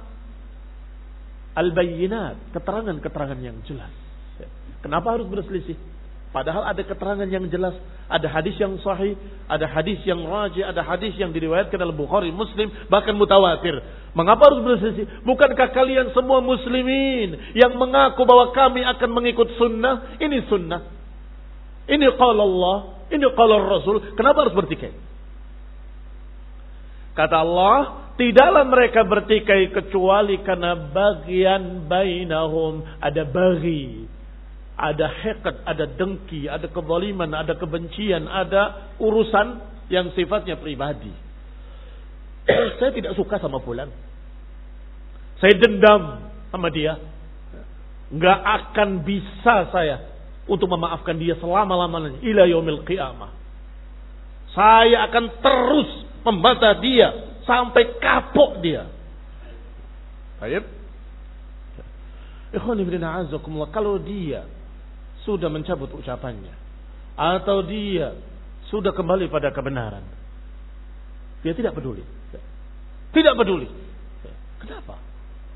al-bayyinat, 1.60 2.56
keterangan-keterangan 2.56 3.40
yang 3.44 3.60
jelas. 3.68 3.92
Kenapa 4.80 5.20
harus 5.20 5.28
berselisih? 5.28 5.76
Padahal 6.30 6.62
ada 6.62 6.80
keterangan 6.86 7.26
yang 7.26 7.50
jelas, 7.50 7.74
ada 8.06 8.30
hadis 8.30 8.54
yang 8.62 8.78
sahih, 8.86 9.18
ada 9.50 9.66
hadis 9.66 9.98
yang 10.06 10.22
rajih, 10.30 10.62
ada 10.62 10.86
hadis 10.86 11.18
yang 11.18 11.34
diriwayatkan 11.34 11.76
oleh 11.82 11.96
Bukhari, 11.98 12.30
Muslim, 12.30 12.70
bahkan 12.86 13.18
mutawatir. 13.18 13.82
Mengapa 14.14 14.54
harus 14.54 14.62
berselisih? 14.62 15.26
Bukankah 15.26 15.74
kalian 15.74 16.14
semua 16.14 16.38
muslimin 16.38 17.58
yang 17.58 17.74
mengaku 17.76 18.30
bahwa 18.30 18.54
kami 18.54 18.86
akan 18.86 19.10
mengikut 19.10 19.58
sunnah? 19.58 20.22
Ini 20.22 20.46
sunnah. 20.46 20.82
Ini 21.90 22.14
qala 22.14 22.46
Allah, 22.46 22.78
ini 23.10 23.26
kalau 23.34 23.58
Rasul, 23.65 24.13
kenapa 24.13 24.45
harus 24.45 24.54
bertikai? 24.54 24.93
Kata 27.17 27.41
Allah, 27.41 27.78
tidaklah 28.15 28.63
mereka 28.69 29.02
bertikai 29.04 29.74
kecuali 29.74 30.39
karena 30.45 30.78
bagian 30.78 31.89
bainahum 31.89 32.86
ada 33.02 33.26
bagi, 33.26 34.06
ada 34.78 35.10
hekat, 35.10 35.65
ada 35.65 35.86
dengki, 35.89 36.45
ada 36.45 36.69
kezaliman, 36.69 37.34
ada 37.34 37.58
kebencian, 37.58 38.30
ada 38.30 38.93
urusan 39.02 39.60
yang 39.89 40.13
sifatnya 40.13 40.56
pribadi. 40.62 41.12
Saya 42.80 42.93
tidak 42.93 43.17
suka 43.17 43.41
sama 43.41 43.58
fulan. 43.65 43.89
Saya 45.41 45.58
dendam 45.58 46.30
sama 46.54 46.69
dia. 46.69 47.00
Nggak 48.10 48.39
akan 48.41 48.89
bisa 49.06 49.69
saya 49.69 50.19
untuk 50.50 50.68
memaafkan 50.74 51.16
dia 51.16 51.38
selama-lamanya. 51.38 52.20
Ila 52.26 52.50
yaumil 52.50 52.82
qiyamah. 52.84 53.32
Saya 54.58 55.06
akan 55.06 55.26
terus 55.46 55.90
membantah 56.26 56.74
dia 56.82 57.38
sampai 57.46 58.02
kapok 58.02 58.60
dia. 58.66 58.90
Baik. 60.42 60.66
Kalau 63.70 64.02
dia 64.02 64.42
sudah 65.22 65.50
mencabut 65.54 65.94
ucapannya 65.94 66.56
atau 67.14 67.62
dia 67.62 68.18
sudah 68.74 68.90
kembali 68.90 69.30
pada 69.30 69.54
kebenaran, 69.54 70.02
dia 71.46 71.54
tidak 71.54 71.78
peduli. 71.78 72.02
Tidak 73.14 73.34
peduli. 73.38 73.70
Kenapa? 74.66 74.98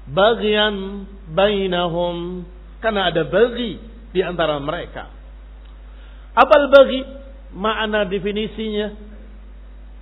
Bagian 0.03 1.05
bainahum 1.31 2.45
karena 2.83 3.09
ada 3.09 3.23
bagi 3.23 3.79
di 4.13 4.21
antara 4.21 4.61
mereka. 4.61 5.09
Apa 6.37 6.69
bagi? 6.69 7.01
Makna 7.53 8.09
definisinya 8.09 8.93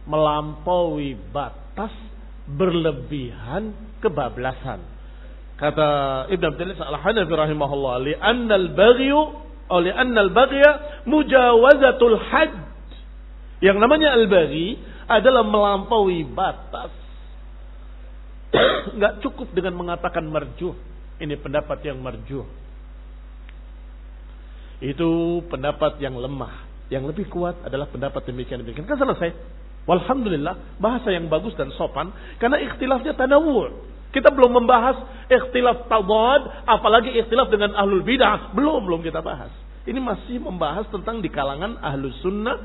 melampaui 0.08 1.16
batas 1.32 1.92
berlebihan 2.48 3.76
kebablasan. 4.00 4.80
Kata 5.60 5.90
Ibn 6.32 6.44
Abdul 6.48 6.74
Al-Hanafi 6.74 7.34
rahimahullah, 7.38 7.96
"Li'anna 8.02 8.56
al-baghyu 8.56 9.20
aw 9.68 9.78
li'anna 9.78 10.20
al-baghya 10.26 10.70
mujawazatul 11.06 12.18
hadd." 12.18 12.56
Yang 13.62 13.78
namanya 13.78 14.18
al-baghi 14.18 14.80
adalah 15.06 15.46
melampaui 15.46 16.26
batas. 16.26 16.90
Enggak 18.98 19.22
cukup 19.22 19.54
dengan 19.54 19.78
mengatakan 19.78 20.26
marjuh. 20.26 20.74
Ini 21.22 21.38
pendapat 21.38 21.86
yang 21.86 22.02
marjuh. 22.02 22.42
Itu 24.82 25.42
pendapat 25.48 26.02
yang 26.02 26.18
lemah. 26.18 26.68
Yang 26.90 27.14
lebih 27.16 27.26
kuat 27.32 27.56
adalah 27.64 27.88
pendapat 27.88 28.26
demikian 28.28 28.66
demikian. 28.66 28.90
Kan 28.90 28.98
selesai. 28.98 29.32
Walhamdulillah 29.86 30.78
bahasa 30.78 31.10
yang 31.10 31.26
bagus 31.26 31.58
dan 31.58 31.74
sopan 31.74 32.14
karena 32.38 32.62
ikhtilafnya 32.62 33.18
tanawur. 33.18 33.90
Kita 34.12 34.28
belum 34.28 34.62
membahas 34.62 35.00
ikhtilaf 35.32 35.88
tawad, 35.88 36.68
apalagi 36.68 37.16
ikhtilaf 37.16 37.48
dengan 37.48 37.72
ahlul 37.80 38.04
bidah. 38.04 38.52
Belum, 38.52 38.84
belum 38.84 39.02
kita 39.08 39.24
bahas. 39.24 39.50
Ini 39.88 39.98
masih 40.04 40.44
membahas 40.44 40.86
tentang 40.92 41.24
di 41.24 41.32
kalangan 41.32 41.80
ahlus 41.80 42.20
sunnah 42.20 42.60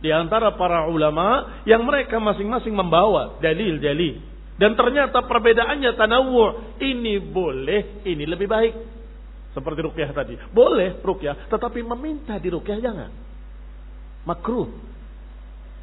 di 0.00 0.08
antara 0.08 0.56
para 0.56 0.88
ulama 0.88 1.60
yang 1.68 1.84
mereka 1.84 2.16
masing-masing 2.16 2.72
membawa 2.72 3.36
dalil-dalil. 3.38 4.24
Dan 4.58 4.74
ternyata 4.74 5.22
perbedaannya 5.22 5.92
tanawur. 5.94 6.80
Ini 6.82 7.22
boleh, 7.22 8.02
ini 8.08 8.24
lebih 8.26 8.48
baik. 8.50 8.74
Seperti 9.56 9.80
rukyah 9.80 10.10
tadi. 10.12 10.36
Boleh 10.52 11.00
rukyah, 11.00 11.48
tetapi 11.48 11.80
meminta 11.82 12.36
di 12.36 12.48
rukyah 12.52 12.78
jangan. 12.78 13.10
Makruh. 14.28 14.68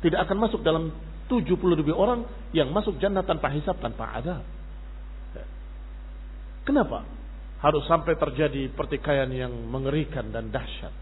Tidak 0.06 0.20
akan 0.22 0.38
masuk 0.38 0.62
dalam 0.62 0.94
70 1.26 1.58
ribu 1.82 1.92
orang 1.98 2.30
yang 2.54 2.70
masuk 2.70 3.02
jannah 3.02 3.26
tanpa 3.26 3.50
hisap, 3.50 3.82
tanpa 3.82 4.22
ada. 4.22 4.46
Kenapa? 6.66 7.06
Harus 7.62 7.86
sampai 7.86 8.18
terjadi 8.18 8.70
pertikaian 8.74 9.30
yang 9.30 9.54
mengerikan 9.70 10.30
dan 10.34 10.50
dahsyat. 10.50 10.94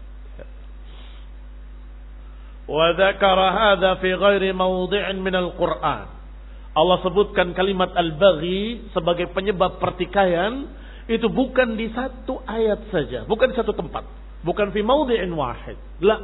Allah 6.74 6.98
sebutkan 7.04 7.52
kalimat 7.52 7.92
al-baghi 7.92 8.88
sebagai 8.96 9.28
penyebab 9.36 9.76
pertikaian 9.76 10.64
itu 11.04 11.28
bukan 11.28 11.76
di 11.76 11.92
satu 11.92 12.40
ayat 12.48 12.88
saja, 12.88 13.28
bukan 13.28 13.52
di 13.52 13.56
satu 13.56 13.76
tempat, 13.76 14.08
bukan 14.40 14.72
fi 14.72 14.80
mawdhi'in 14.80 15.28
wahid. 15.36 15.76
La, 16.00 16.16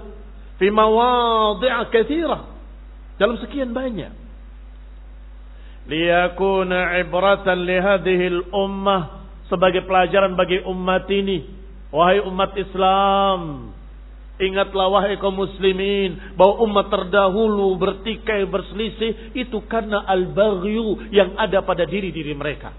fi 0.56 0.72
mawadhi' 0.72 1.92
katsira. 1.92 2.48
Dalam 3.20 3.36
sekian 3.44 3.76
banyak. 3.76 4.12
Liyakuna 5.84 6.96
ibratan 7.04 7.68
li 7.68 7.76
hadhihi 7.76 8.26
al-ummah 8.40 9.28
sebagai 9.52 9.84
pelajaran 9.84 10.32
bagi 10.32 10.64
umat 10.64 11.04
ini. 11.12 11.60
Wahai 11.90 12.22
umat 12.22 12.54
Islam, 12.54 13.74
ingatlah 14.40 14.88
wahai 14.88 15.18
kaum 15.20 15.36
muslimin 15.36 16.38
bahwa 16.38 16.64
umat 16.64 16.86
terdahulu 16.88 17.76
bertikai 17.76 18.48
berselisih 18.48 19.36
itu 19.36 19.58
karena 19.68 20.06
al-baghyu 20.06 21.12
yang 21.12 21.36
ada 21.36 21.60
pada 21.60 21.84
diri-diri 21.84 22.32
mereka. 22.32 22.72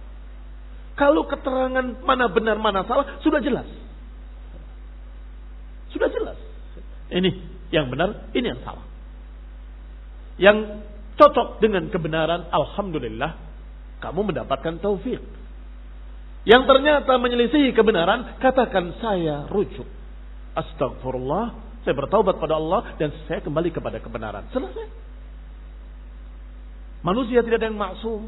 Kalau 1.02 1.26
keterangan 1.26 1.98
mana 2.06 2.30
benar 2.30 2.62
mana 2.62 2.86
salah 2.86 3.18
sudah 3.26 3.42
jelas. 3.42 3.66
Sudah 5.90 6.14
jelas. 6.14 6.38
Ini 7.10 7.32
yang 7.74 7.90
benar, 7.90 8.30
ini 8.38 8.46
yang 8.54 8.62
salah. 8.62 8.86
Yang 10.38 10.86
cocok 11.18 11.58
dengan 11.58 11.90
kebenaran, 11.90 12.46
alhamdulillah 12.54 13.34
kamu 13.98 14.30
mendapatkan 14.30 14.78
taufik 14.78 15.26
yang 16.42 16.66
ternyata 16.66 17.22
menyelisihi 17.22 17.70
kebenaran, 17.78 18.42
katakan 18.42 18.98
saya 18.98 19.46
rujuk. 19.46 19.86
Astagfirullah, 20.58 21.54
saya 21.86 21.94
bertaubat 21.94 22.42
pada 22.42 22.58
Allah 22.58 22.98
dan 22.98 23.14
saya 23.30 23.46
kembali 23.46 23.70
kepada 23.70 24.02
kebenaran. 24.02 24.50
Selesai. 24.50 24.90
Manusia 27.06 27.46
tidak 27.46 27.62
ada 27.62 27.70
yang 27.70 27.78
maksum. 27.78 28.26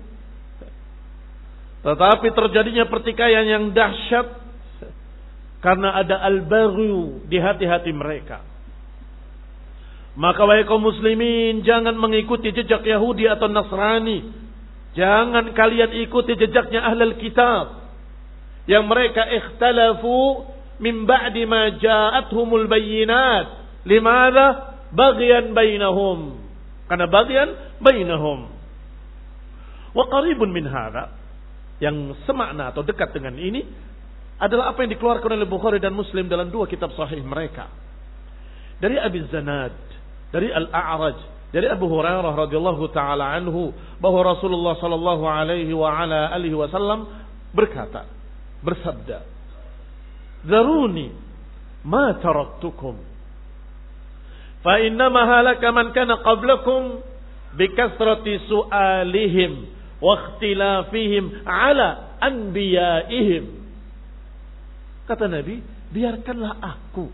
Tetapi 1.84 2.28
terjadinya 2.32 2.88
pertikaian 2.88 3.44
yang 3.44 3.64
dahsyat 3.76 4.40
karena 5.60 6.00
ada 6.00 6.16
al-baghu 6.24 7.28
di 7.28 7.36
hati-hati 7.40 7.92
mereka. 7.92 8.40
Maka 10.16 10.48
wahai 10.48 10.64
kaum 10.64 10.80
muslimin 10.80 11.64
jangan 11.68 11.96
mengikuti 12.00 12.56
jejak 12.56 12.88
Yahudi 12.88 13.28
atau 13.28 13.52
Nasrani. 13.52 14.32
Jangan 14.94 15.52
kalian 15.58 15.92
ikuti 16.06 16.38
jejaknya 16.38 16.86
ahlul 16.86 17.18
kitab 17.18 17.82
yang 18.70 18.86
mereka 18.86 19.26
ikhtalafu 19.26 20.46
min 20.80 21.04
ba'di 21.04 21.44
ma 21.50 21.74
ja'atuhumul 21.82 22.70
bayyinat. 22.70 23.48
Limada? 23.84 24.80
Bagian 24.94 25.52
bainahum. 25.58 26.38
Karena 26.86 27.10
bagian 27.10 27.50
bainahum. 27.82 28.54
Wa 29.98 30.06
qaribun 30.08 30.54
min 30.54 30.70
hadha 30.70 31.23
yang 31.84 32.16
semakna 32.24 32.72
atau 32.72 32.80
dekat 32.80 33.12
dengan 33.12 33.36
ini 33.36 33.60
adalah 34.40 34.72
apa 34.72 34.88
yang 34.88 34.96
dikeluarkan 34.96 35.36
oleh 35.36 35.48
Bukhari 35.48 35.84
dan 35.84 35.92
Muslim 35.92 36.32
dalam 36.32 36.48
dua 36.48 36.64
kitab 36.64 36.96
sahih 36.96 37.20
mereka. 37.20 37.68
Dari 38.80 38.96
Abi 38.96 39.20
Zanad, 39.28 39.76
dari 40.32 40.48
Al-A'raj, 40.48 41.20
dari 41.52 41.68
Abu 41.68 41.92
Hurairah 41.92 42.34
radhiyallahu 42.48 42.84
taala 42.96 43.36
anhu 43.36 43.76
bahwa 44.00 44.34
Rasulullah 44.36 44.80
sallallahu 44.80 45.24
alaihi 45.28 45.76
wa 45.76 45.92
ala 45.92 46.32
alihi 46.32 46.56
wasallam 46.56 47.06
berkata, 47.52 48.08
bersabda, 48.64 49.20
"Zaruni 50.48 51.14
ma 51.84 52.16
taraktukum 52.18 52.96
fa 54.64 54.80
innama 54.80 55.28
halaka 55.28 55.68
man 55.76 55.92
kana 55.92 56.24
qablakum 56.24 57.04
bikasrati 57.60 58.48
su'alihim 58.48 59.68
ikhtilafihim 60.04 61.48
ala 61.48 62.20
anbiya'ihim." 62.20 63.64
Kata 65.08 65.32
Nabi, 65.32 65.64
biarkanlah 65.92 66.60
aku 66.60 67.08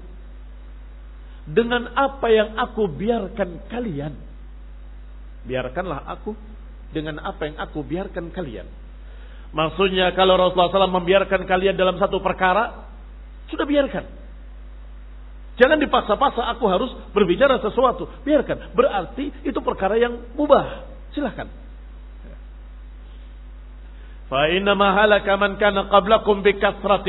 dengan 1.50 1.90
apa 1.94 2.28
yang 2.30 2.54
aku 2.58 2.86
biarkan 2.90 3.70
kalian. 3.70 4.14
Biarkanlah 5.46 6.06
aku 6.06 6.38
dengan 6.94 7.22
apa 7.22 7.50
yang 7.50 7.58
aku 7.58 7.82
biarkan 7.82 8.30
kalian. 8.30 8.70
Maksudnya 9.50 10.14
kalau 10.14 10.38
Rasulullah 10.38 10.70
SAW 10.70 11.02
membiarkan 11.02 11.50
kalian 11.50 11.74
dalam 11.74 11.98
satu 11.98 12.22
perkara, 12.22 12.86
sudah 13.50 13.66
biarkan. 13.66 14.06
Jangan 15.58 15.82
dipaksa-paksa 15.82 16.46
aku 16.56 16.66
harus 16.70 16.92
berbicara 17.12 17.58
sesuatu. 17.60 18.08
Biarkan. 18.24 18.72
Berarti 18.78 19.44
itu 19.44 19.60
perkara 19.60 19.98
yang 19.98 20.38
mubah. 20.38 20.88
Silahkan. 21.12 21.50
Fa 24.30 24.46
inna 24.54 24.78
mahalaka 24.78 25.34
man 25.42 25.58
kana 25.58 25.90
qablakum 25.90 26.46
bi 26.46 26.54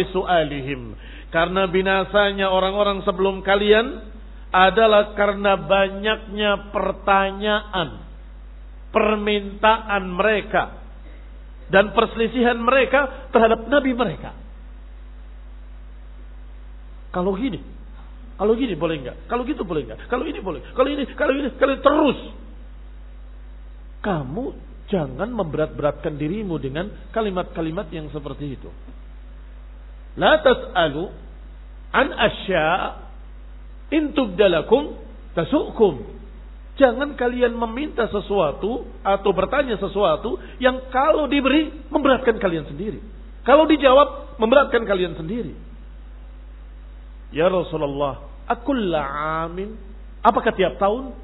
su'alihim. 0.08 0.96
Karena 1.30 1.68
binasanya 1.68 2.48
orang-orang 2.48 3.04
sebelum 3.04 3.44
kalian 3.44 4.08
adalah 4.50 5.14
karena 5.14 5.54
banyaknya 5.62 6.72
pertanyaan, 6.74 8.02
permintaan 8.90 10.04
mereka 10.10 10.80
dan 11.70 11.94
perselisihan 11.94 12.58
mereka 12.58 13.30
terhadap 13.30 13.68
nabi 13.70 13.94
mereka. 13.94 14.34
Kalau 17.14 17.36
gini, 17.38 17.62
kalau 18.40 18.56
gini 18.56 18.74
boleh 18.74 18.96
enggak? 18.96 19.28
Kalau 19.28 19.44
gitu 19.46 19.62
boleh 19.62 19.86
enggak? 19.86 20.08
Kalau 20.08 20.24
ini 20.26 20.40
boleh. 20.40 20.64
Kalau 20.72 20.88
ini, 20.88 21.04
kalau 21.14 21.32
ini, 21.36 21.48
kalau 21.60 21.76
terus. 21.78 22.20
Kamu 24.00 24.69
jangan 24.90 25.30
memberat-beratkan 25.30 26.18
dirimu 26.18 26.58
dengan 26.58 26.90
kalimat-kalimat 27.14 27.88
yang 27.94 28.10
seperti 28.10 28.58
itu. 28.58 28.70
La 30.18 30.42
tas'alu 30.42 31.06
an 31.94 32.06
asya 32.10 32.68
in 33.94 34.10
tubdalakum 34.12 34.98
tasukum. 35.32 36.18
Jangan 36.74 37.14
kalian 37.14 37.54
meminta 37.54 38.08
sesuatu 38.08 38.88
atau 39.04 39.30
bertanya 39.36 39.76
sesuatu 39.76 40.40
yang 40.58 40.90
kalau 40.90 41.30
diberi 41.30 41.70
memberatkan 41.92 42.40
kalian 42.40 42.66
sendiri. 42.66 42.98
Kalau 43.46 43.68
dijawab 43.68 44.40
memberatkan 44.40 44.82
kalian 44.88 45.14
sendiri. 45.14 45.52
Ya 47.30 47.46
Rasulullah, 47.46 48.26
akulla 48.48 49.06
amin. 49.46 49.76
Apakah 50.24 50.50
tiap 50.56 50.80
tahun? 50.80 51.14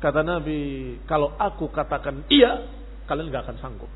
Kata 0.00 0.24
Nabi, 0.24 0.96
kalau 1.04 1.36
aku 1.36 1.68
katakan 1.68 2.24
iya, 2.32 2.79
kalian 3.10 3.34
nggak 3.34 3.50
akan 3.50 3.58
sanggup. 3.58 3.90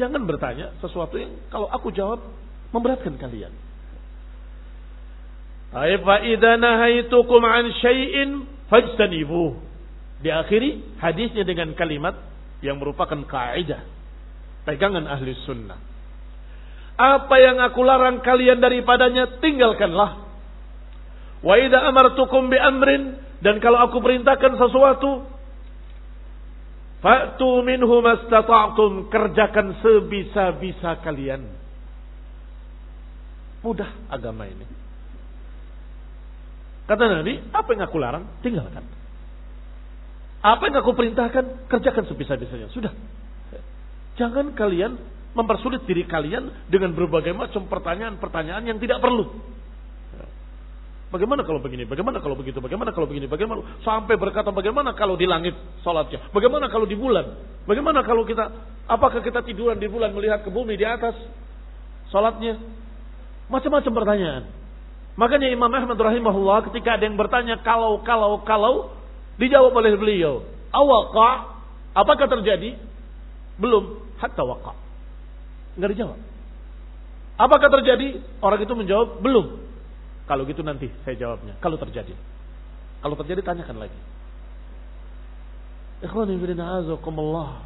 Jangan 0.00 0.24
bertanya 0.24 0.72
sesuatu 0.80 1.20
yang 1.20 1.36
kalau 1.52 1.68
aku 1.68 1.92
jawab 1.92 2.24
memberatkan 2.72 3.14
kalian. 3.20 3.52
Fa 5.70 6.18
idza 6.24 6.54
an 6.56 7.66
syai'in 7.84 8.48
fajtanibuh. 8.72 9.54
Diakhiri 10.24 10.98
hadisnya 11.04 11.44
dengan 11.44 11.76
kalimat 11.76 12.16
yang 12.64 12.80
merupakan 12.80 13.20
kaidah 13.28 13.84
pegangan 14.64 15.04
ahli 15.04 15.36
sunnah. 15.44 15.78
Apa 16.94 17.36
yang 17.42 17.60
aku 17.60 17.84
larang 17.84 18.24
kalian 18.24 18.58
daripadanya 18.58 19.38
tinggalkanlah. 19.38 20.26
Wa 21.44 21.54
idza 21.60 21.86
amartukum 21.86 22.48
bi 22.50 22.58
amrin 22.58 23.20
dan 23.44 23.60
kalau 23.60 23.84
aku 23.84 24.00
perintahkan 24.00 24.56
sesuatu 24.56 25.33
fa'tu 27.04 27.60
minhu 27.60 28.00
mastata'tum 28.00 29.12
kerjakan 29.12 29.76
sebisa-bisa 29.84 31.04
kalian. 31.04 31.44
Mudah 33.60 33.92
agama 34.08 34.48
ini. 34.48 34.64
Kata 36.84 37.04
Nabi, 37.08 37.40
apa 37.52 37.68
yang 37.72 37.82
aku 37.84 37.96
larang, 38.00 38.24
tinggalkan. 38.40 38.84
Apa 40.44 40.68
yang 40.68 40.76
aku 40.84 40.92
perintahkan, 40.92 41.68
kerjakan 41.68 42.04
sebisa-bisanya. 42.08 42.68
Sudah. 42.72 42.92
Jangan 44.20 44.52
kalian 44.52 45.00
mempersulit 45.32 45.82
diri 45.88 46.04
kalian 46.04 46.68
dengan 46.68 46.92
berbagai 46.92 47.32
macam 47.32 47.66
pertanyaan-pertanyaan 47.66 48.64
yang 48.68 48.78
tidak 48.78 49.00
perlu. 49.00 49.32
Bagaimana 51.14 51.46
kalau 51.46 51.62
begini? 51.62 51.86
Bagaimana 51.86 52.18
kalau 52.18 52.34
begitu? 52.34 52.58
Bagaimana 52.58 52.90
kalau 52.90 53.06
begini? 53.06 53.30
Bagaimana 53.30 53.78
sampai 53.86 54.18
berkata 54.18 54.50
bagaimana 54.50 54.98
kalau 54.98 55.14
di 55.14 55.30
langit 55.30 55.54
salatnya? 55.86 56.18
Bagaimana 56.34 56.66
kalau 56.66 56.90
di 56.90 56.98
bulan? 56.98 57.38
Bagaimana 57.70 58.02
kalau 58.02 58.26
kita 58.26 58.50
apakah 58.90 59.22
kita 59.22 59.46
tiduran 59.46 59.78
di 59.78 59.86
bulan 59.86 60.10
melihat 60.10 60.42
ke 60.42 60.50
bumi 60.50 60.74
di 60.74 60.82
atas 60.82 61.14
salatnya? 62.10 62.58
Macam-macam 63.46 63.92
pertanyaan. 63.94 64.42
Makanya 65.14 65.54
Imam 65.54 65.70
Ahmad 65.70 65.94
rahimahullah 65.94 66.66
ketika 66.74 66.98
ada 66.98 67.06
yang 67.06 67.14
bertanya 67.14 67.62
kalau 67.62 68.02
kalau 68.02 68.42
kalau 68.42 68.90
dijawab 69.38 69.70
oleh 69.70 69.94
beliau, 69.94 70.42
awaka 70.74 71.62
apakah 71.94 72.26
terjadi? 72.26 72.74
Belum, 73.54 74.02
hatta 74.18 74.42
waqa. 74.42 74.74
Enggak 75.78 75.94
dijawab. 75.94 76.18
Apakah 77.38 77.70
terjadi? 77.70 78.18
Orang 78.42 78.58
itu 78.58 78.74
menjawab, 78.74 79.22
belum. 79.22 79.63
Kalau 80.24 80.48
gitu 80.48 80.64
nanti 80.64 80.88
saya 81.04 81.16
jawabnya. 81.20 81.56
Kalau 81.60 81.76
terjadi. 81.76 82.16
Kalau 83.04 83.14
terjadi 83.20 83.44
tanyakan 83.44 83.84
lagi. 83.84 84.00
Ikhwani 86.04 86.36
azakumullah. 86.56 87.64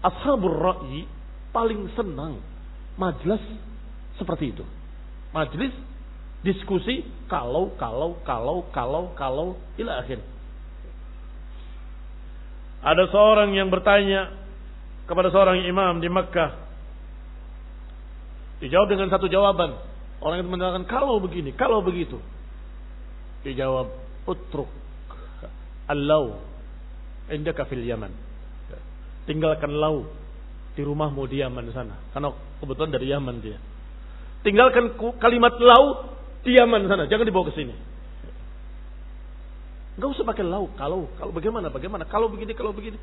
Ashabur 0.00 0.56
ra'i 0.56 1.04
paling 1.52 1.90
senang 1.98 2.40
majlis 2.96 3.42
seperti 4.16 4.54
itu. 4.54 4.64
Majlis 5.34 5.74
diskusi 6.40 7.04
kalau 7.28 7.74
kalau 7.76 8.16
kalau 8.24 8.64
kalau 8.72 9.12
kalau 9.18 9.46
ila 9.76 10.00
akhir. 10.00 10.22
Ada 12.80 13.12
seorang 13.12 13.52
yang 13.52 13.68
bertanya 13.68 14.32
kepada 15.04 15.28
seorang 15.28 15.60
imam 15.68 16.00
di 16.00 16.08
Makkah. 16.08 16.70
Dijawab 18.64 18.88
dengan 18.88 19.12
satu 19.12 19.28
jawaban. 19.28 19.89
Orang 20.20 20.44
itu 20.44 20.48
mengatakan 20.52 20.84
kalau 20.84 21.16
begini, 21.20 21.56
kalau 21.56 21.80
begitu. 21.80 22.20
Dijawab, 23.40 23.88
utruk 24.28 24.68
allau 25.88 26.38
indaka 27.32 27.66
fil 27.66 27.82
Yaman. 27.82 28.12
Tinggalkan 29.24 29.74
lau 29.74 30.06
di 30.76 30.82
rumahmu 30.84 31.26
di 31.26 31.42
Yaman 31.42 31.66
sana. 31.74 31.96
Karena 32.14 32.30
kebetulan 32.62 32.90
dari 32.92 33.06
Yaman 33.10 33.36
dia. 33.42 33.58
Tinggalkan 34.44 34.96
kalimat 35.18 35.56
lau 35.58 36.14
di 36.44 36.56
Yaman 36.56 36.88
sana, 36.88 37.04
jangan 37.08 37.26
dibawa 37.28 37.48
ke 37.48 37.54
sini. 37.56 37.74
Enggak 40.00 40.16
usah 40.16 40.24
pakai 40.24 40.44
lau, 40.46 40.72
kalau, 40.80 41.12
kalau 41.20 41.32
bagaimana, 41.34 41.68
bagaimana, 41.68 42.08
kalau 42.08 42.32
begini, 42.32 42.56
kalau 42.56 42.72
begini. 42.72 42.96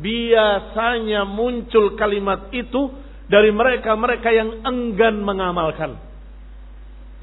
Biasanya 0.00 1.22
muncul 1.22 1.94
kalimat 1.94 2.50
itu 2.50 2.90
dari 3.30 3.54
mereka-mereka 3.54 4.28
yang 4.34 4.66
enggan 4.66 5.22
mengamalkan. 5.22 5.94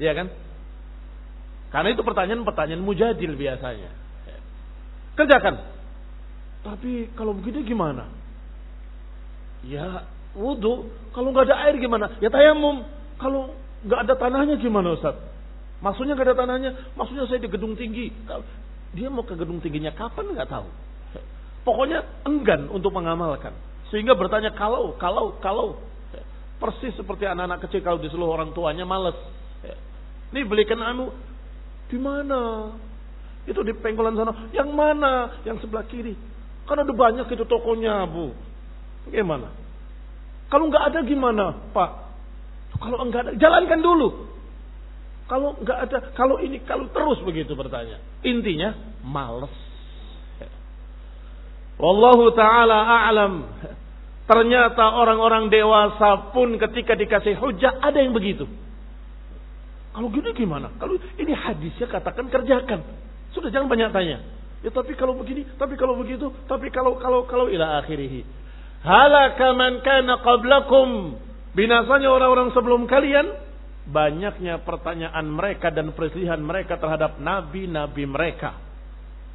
Iya 0.00 0.16
kan? 0.16 0.28
Karena 1.68 1.92
itu 1.92 2.00
pertanyaan-pertanyaan 2.00 2.80
mujadil 2.80 3.36
biasanya. 3.36 3.92
Kerjakan. 5.20 5.60
Tapi 6.64 7.12
kalau 7.12 7.36
begitu 7.36 7.60
gimana? 7.60 8.08
Ya 9.68 10.08
wudhu. 10.32 10.88
Kalau 11.12 11.28
nggak 11.34 11.52
ada 11.52 11.68
air 11.68 11.76
gimana? 11.76 12.16
Ya 12.24 12.32
tayamum. 12.32 12.88
Kalau 13.20 13.52
nggak 13.84 14.00
ada 14.08 14.14
tanahnya 14.16 14.56
gimana 14.56 14.96
Ustaz? 14.96 15.18
Maksudnya 15.84 16.16
nggak 16.16 16.32
ada 16.32 16.38
tanahnya? 16.38 16.70
Maksudnya 16.96 17.28
saya 17.28 17.42
di 17.42 17.50
gedung 17.52 17.76
tinggi. 17.76 18.08
Dia 18.96 19.12
mau 19.12 19.26
ke 19.28 19.36
gedung 19.36 19.60
tingginya 19.60 19.92
kapan 19.92 20.32
nggak 20.32 20.48
tahu. 20.48 20.68
Pokoknya 21.68 22.00
enggan 22.24 22.72
untuk 22.72 22.96
mengamalkan. 22.96 23.52
Sehingga 23.92 24.16
bertanya 24.16 24.56
kalau, 24.56 24.96
kalau, 24.96 25.36
kalau. 25.44 25.84
Persis 26.58 26.94
seperti 26.98 27.24
anak-anak 27.26 27.62
kecil 27.66 27.80
kalau 27.86 28.02
disuruh 28.02 28.28
orang 28.34 28.50
tuanya 28.50 28.82
males. 28.82 29.14
Ini 30.34 30.44
belikan 30.44 30.82
anu 30.82 31.14
di 31.88 31.96
mana? 31.96 32.74
Itu 33.48 33.64
di 33.64 33.72
pengkolan 33.72 34.12
sana. 34.12 34.52
Yang 34.52 34.70
mana? 34.76 35.40
Yang 35.46 35.64
sebelah 35.64 35.88
kiri. 35.88 36.12
Karena 36.68 36.84
ada 36.84 36.92
banyak 36.92 37.26
itu 37.32 37.44
tokonya, 37.48 38.04
Bu. 38.04 38.36
Bagaimana? 39.08 39.48
Kalau 40.52 40.68
nggak 40.68 40.84
ada 40.92 41.00
gimana, 41.00 41.72
Pak? 41.72 41.90
Kalau 42.76 43.00
enggak 43.00 43.20
ada, 43.24 43.32
jalankan 43.40 43.80
dulu. 43.80 44.08
Kalau 45.28 45.56
nggak 45.64 45.78
ada, 45.88 45.98
kalau 46.12 46.36
ini, 46.44 46.60
kalau 46.68 46.92
terus 46.92 47.24
begitu 47.24 47.56
bertanya. 47.56 47.96
Intinya, 48.20 48.76
males. 49.00 49.52
Wallahu 51.80 52.36
ta'ala 52.36 53.06
a'lam. 53.08 53.48
Ternyata 54.28 54.84
orang-orang 54.92 55.48
dewasa 55.48 56.36
pun 56.36 56.60
ketika 56.60 56.92
dikasih 56.92 57.40
hujah 57.40 57.80
ada 57.80 57.96
yang 57.96 58.12
begitu. 58.12 58.44
Kalau 59.96 60.12
gini 60.12 60.30
gimana? 60.36 60.68
Kalau 60.76 61.00
ini 61.16 61.32
hadisnya 61.32 61.88
katakan 61.88 62.28
kerjakan. 62.28 62.84
Sudah 63.32 63.48
jangan 63.48 63.72
banyak 63.72 63.88
tanya. 63.88 64.20
Ya 64.60 64.68
tapi 64.68 64.92
kalau 65.00 65.16
begini, 65.16 65.48
tapi 65.56 65.80
kalau 65.80 65.96
begitu, 65.96 66.28
tapi 66.44 66.68
kalau 66.68 67.00
kalau 67.00 67.24
kalau 67.24 67.48
ila 67.48 67.80
akhirih. 67.80 68.20
Halaka 68.84 69.56
man 69.56 69.80
kana 69.80 70.20
qablakum. 70.20 71.16
Binasanya 71.56 72.12
orang-orang 72.12 72.52
sebelum 72.52 72.84
kalian 72.84 73.32
banyaknya 73.88 74.60
pertanyaan 74.62 75.24
mereka 75.24 75.72
dan 75.72 75.90
perselisihan 75.96 76.38
mereka 76.38 76.76
terhadap 76.76 77.16
nabi-nabi 77.16 78.04
mereka. 78.04 78.60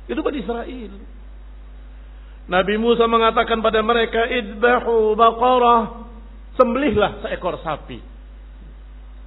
Itu 0.05 0.21
pada 0.21 0.37
Israel. 0.37 0.93
Nabi 2.43 2.75
Musa 2.75 3.07
mengatakan 3.07 3.63
pada 3.63 3.79
mereka, 3.79 4.27
idbahu 4.27 5.15
baqarah. 5.15 6.03
Sembelihlah 6.53 7.25
seekor 7.25 7.57
sapi. 7.65 7.97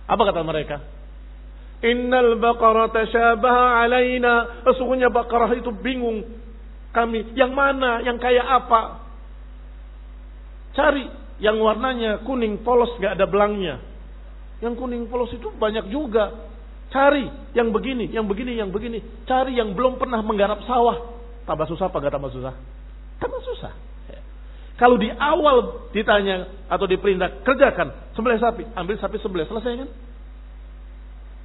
Apa 0.06 0.22
kata 0.30 0.46
mereka? 0.46 0.78
Innal 1.82 2.38
baqarah 2.38 2.92
tashabaha 2.92 3.82
alaina. 3.82 4.62
Sesungguhnya 4.68 5.10
baqarah 5.10 5.56
itu 5.58 5.72
bingung 5.74 6.22
kami. 6.94 7.34
Yang 7.34 7.52
mana? 7.56 8.04
Yang 8.04 8.22
kayak 8.22 8.46
apa? 8.46 8.80
Cari 10.76 11.08
yang 11.40 11.56
warnanya 11.58 12.22
kuning 12.22 12.60
polos 12.62 12.94
gak 13.00 13.16
ada 13.16 13.26
belangnya. 13.26 13.80
Yang 14.60 14.76
kuning 14.76 15.04
polos 15.08 15.32
itu 15.32 15.50
banyak 15.56 15.88
juga. 15.88 16.32
Cari 16.92 17.26
yang 17.56 17.74
begini, 17.74 18.12
yang 18.12 18.28
begini, 18.28 18.54
yang 18.54 18.70
begini. 18.70 19.02
Cari 19.26 19.56
yang 19.56 19.74
belum 19.74 19.98
pernah 19.98 20.22
menggarap 20.22 20.62
sawah. 20.68 21.16
Tambah 21.48 21.66
susah 21.66 21.90
apa 21.90 21.96
gak 21.98 22.14
tambah 22.14 22.30
susah? 22.30 22.75
Karena 23.16 23.38
susah. 23.40 23.72
Kalau 24.76 25.00
di 25.00 25.08
awal 25.08 25.88
ditanya 25.88 26.68
atau 26.68 26.84
diperintah 26.84 27.40
kerjakan 27.40 28.12
sembelih 28.12 28.36
sapi, 28.36 28.62
ambil 28.76 29.00
sapi 29.00 29.16
sembelih 29.24 29.48
selesai 29.48 29.72
kan? 29.72 29.90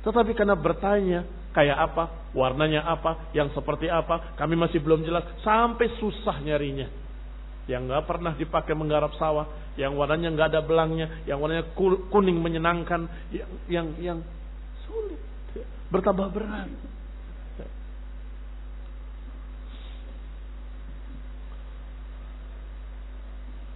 Tetapi 0.04 0.36
karena 0.36 0.60
bertanya 0.60 1.24
kayak 1.56 1.78
apa, 1.80 2.32
warnanya 2.36 2.84
apa, 2.84 3.32
yang 3.32 3.48
seperti 3.56 3.88
apa, 3.88 4.36
kami 4.36 4.60
masih 4.60 4.84
belum 4.84 5.08
jelas 5.08 5.24
sampai 5.48 5.88
susah 6.00 6.44
nyarinya. 6.44 6.92
yang 7.70 7.88
nggak 7.88 8.04
pernah 8.10 8.34
dipakai 8.36 8.76
menggarap 8.76 9.16
sawah, 9.16 9.48
yang 9.80 9.96
warnanya 9.96 10.34
nggak 10.34 10.50
ada 10.52 10.62
belangnya, 10.66 11.24
yang 11.24 11.40
warnanya 11.40 11.72
kuning 12.12 12.42
menyenangkan, 12.42 13.08
yang 13.32 13.48
yang 13.72 13.88
yang 14.02 14.20
sulit, 14.84 15.22
bertambah 15.88 16.36
berat. 16.36 16.68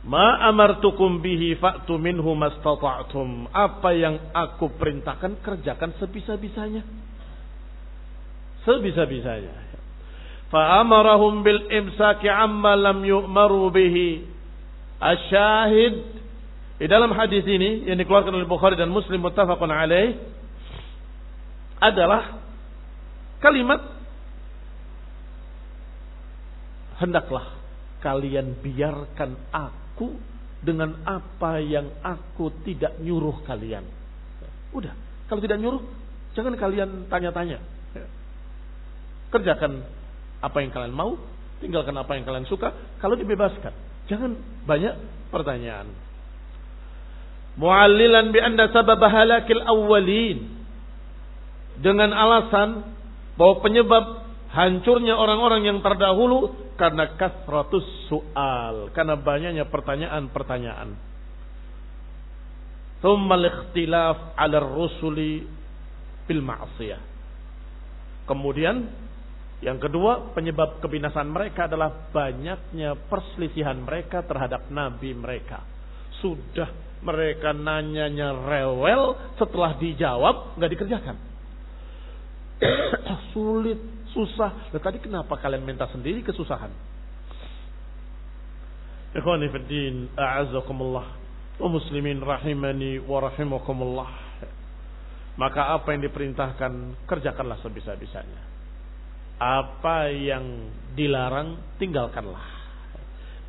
Ma 0.05 0.37
amartukum 0.45 1.17
bihi 1.17 1.57
fa'tu 1.57 1.97
minhu 1.97 2.37
mastata'tum. 2.37 3.49
Apa 3.49 3.89
yang 3.97 4.21
aku 4.37 4.69
perintahkan 4.77 5.41
kerjakan 5.41 5.97
sebisa-bisanya. 5.97 6.85
Sebisa-bisanya. 8.69 9.53
Fa'amarahum 10.53 11.41
bil 11.41 11.65
imsaki 11.73 12.29
amma 12.29 12.77
lam 12.77 13.01
yu'maru 13.01 13.73
bihi. 13.73 14.29
Asyahid 15.01 16.15
di 16.75 16.85
dalam 16.85 17.09
hadis 17.17 17.41
ini 17.47 17.89
yang 17.89 17.97
dikeluarkan 17.97 18.35
oleh 18.35 18.47
Bukhari 18.47 18.77
dan 18.77 18.91
Muslim 18.93 19.25
muttafaqun 19.25 19.71
alaih 19.73 20.19
adalah 21.79 22.39
kalimat 23.39 23.79
hendaklah 26.99 27.59
kalian 27.99 28.55
biarkan 28.59 29.35
aku 29.51 29.84
aku 29.95 30.11
dengan 30.59 30.99
apa 31.07 31.63
yang 31.63 31.87
aku 32.03 32.51
tidak 32.67 32.99
nyuruh 32.99 33.47
kalian. 33.47 33.87
Udah, 34.75 34.91
kalau 35.31 35.39
tidak 35.39 35.63
nyuruh, 35.63 35.79
jangan 36.35 36.59
kalian 36.59 37.07
tanya-tanya. 37.07 37.63
Kerjakan 39.31 39.87
apa 40.43 40.57
yang 40.59 40.75
kalian 40.75 40.91
mau, 40.91 41.15
tinggalkan 41.63 41.95
apa 41.95 42.11
yang 42.19 42.27
kalian 42.27 42.43
suka. 42.43 42.75
Kalau 42.99 43.15
dibebaskan, 43.15 43.71
jangan 44.11 44.35
banyak 44.67 44.99
pertanyaan. 45.31 45.87
Mu'allilan 47.55 48.35
bi 48.35 48.43
anda 48.43 48.67
sabab 48.75 48.99
halakil 48.99 49.63
awwalin. 49.63 50.59
Dengan 51.79 52.11
alasan 52.11 52.83
bahwa 53.39 53.63
penyebab 53.63 54.24
hancurnya 54.55 55.19
orang-orang 55.19 55.67
yang 55.67 55.83
terdahulu 55.83 56.71
karena 56.79 57.19
kasratus 57.19 57.83
soal, 58.07 58.89
karena 58.95 59.19
banyaknya 59.19 59.67
pertanyaan-pertanyaan. 59.67 60.95
Thumma 63.03 63.35
ikhtilaf 63.35 64.39
'ala 64.39 64.57
rusuli 64.63 65.43
bil 66.25 66.41
ma'siyah. 66.41 67.01
Kemudian 68.25 68.89
yang 69.63 69.79
kedua, 69.79 70.35
penyebab 70.35 70.83
kebinasan 70.83 71.31
mereka 71.31 71.69
adalah 71.69 72.11
banyaknya 72.11 72.95
perselisihan 73.07 73.79
mereka 73.81 74.25
terhadap 74.25 74.67
nabi 74.71 75.15
mereka. 75.15 75.63
Sudah 76.19 76.71
mereka 77.05 77.53
nanyanya 77.53 78.33
rewel, 78.35 79.15
setelah 79.39 79.77
dijawab 79.79 80.59
nggak 80.59 80.71
dikerjakan. 80.75 81.17
Sulit 83.35 83.79
susah. 84.15 84.71
Nah, 84.71 84.79
tadi 84.79 85.03
kenapa 85.03 85.35
kalian 85.35 85.67
minta 85.67 85.91
sendiri 85.91 86.23
kesusahan? 86.23 86.71
Ikhwani 89.11 89.51
a'azakumullah. 90.15 91.07
Wa 91.59 91.67
muslimin 91.67 92.23
rahimani 92.23 93.03
wa 93.03 93.19
rahimakumullah. 93.27 94.09
Maka 95.35 95.75
apa 95.75 95.91
yang 95.91 96.07
diperintahkan, 96.07 97.03
kerjakanlah 97.11 97.59
sebisa-bisanya. 97.59 98.41
Apa 99.35 100.07
yang 100.15 100.71
dilarang, 100.95 101.75
tinggalkanlah. 101.75 102.43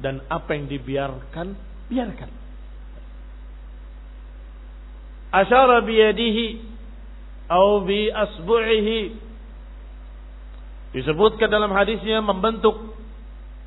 Dan 0.03 0.19
apa 0.27 0.51
yang 0.59 0.67
dibiarkan, 0.67 1.55
biarkan. 1.87 2.31
Asyara 5.31 5.79
biyadihi, 5.87 6.47
au 7.55 7.87
bi 7.87 8.11
asbu'ihi 8.11 9.26
Disebutkan 10.97 11.53
dalam 11.53 11.69
hadisnya 11.77 12.25
membentuk 12.25 12.97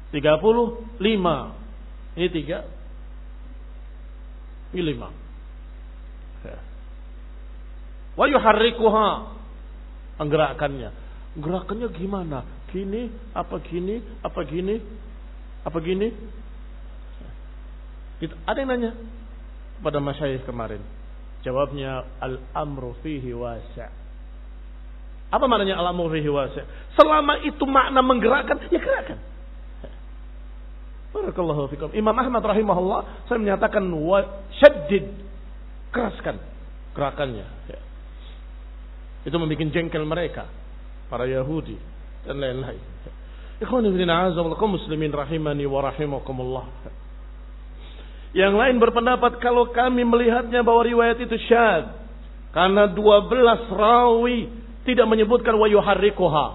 35. 0.09 0.89
Ini 2.17 2.27
tiga. 2.33 2.65
Ini 4.73 4.81
lima. 4.81 5.13
Ya. 6.41 6.57
Wa 8.17 8.25
yuharrikuha. 8.25 9.09
Menggerakkannya. 10.17 10.89
Gerakannya 11.37 11.87
gimana? 11.93 12.41
Gini, 12.73 13.13
apa 13.37 13.61
gini, 13.61 14.01
apa 14.25 14.41
gini, 14.43 14.75
apa 15.61 15.77
gini? 15.85 16.09
Ada 18.43 18.57
yang 18.57 18.69
nanya 18.73 18.91
pada 19.85 20.01
masyayikh 20.01 20.43
kemarin. 20.49 20.81
Jawabnya 21.45 22.03
al-amru 22.19 22.97
fihi 22.99 23.31
wasi'. 23.31 24.08
Apa 25.29 25.45
maknanya 25.45 25.77
al-amru 25.77 26.09
fihi 26.09 26.25
wasi'? 26.25 26.65
Selama 26.97 27.45
itu 27.45 27.61
makna 27.69 28.01
menggerakkan, 28.01 28.57
ya 28.73 28.81
gerakkan. 28.81 29.17
Barakallahu 31.09 31.69
fikum. 31.73 31.89
Imam 31.97 32.13
Ahmad 32.13 32.41
rahimahullah 32.45 33.25
saya 33.25 33.41
menyatakan 33.41 33.81
syaddid 34.61 35.09
keraskan 35.89 36.37
gerakannya. 36.93 37.45
Ya. 37.65 37.79
Itu 39.25 39.35
membuat 39.41 39.73
jengkel 39.73 40.05
mereka 40.05 40.45
para 41.09 41.25
Yahudi 41.25 41.77
dan 42.29 42.37
lain-lain. 42.37 42.81
Ikhwani 43.59 43.89
bin 43.91 44.07
kaum 44.55 44.71
muslimin 44.77 45.11
rahimani 45.11 45.65
wa 45.65 45.81
rahimakumullah. 45.83 46.65
Yang 48.31 48.53
lain 48.55 48.75
berpendapat 48.77 49.41
kalau 49.41 49.73
kami 49.73 50.05
melihatnya 50.05 50.61
bahwa 50.61 50.85
riwayat 50.85 51.17
itu 51.17 51.33
syad 51.49 51.97
karena 52.53 52.85
12 52.93 53.73
rawi 53.73 54.39
tidak 54.89 55.05
menyebutkan 55.05 55.53
wa 55.53 55.69
yuharrikuha. 55.69 56.45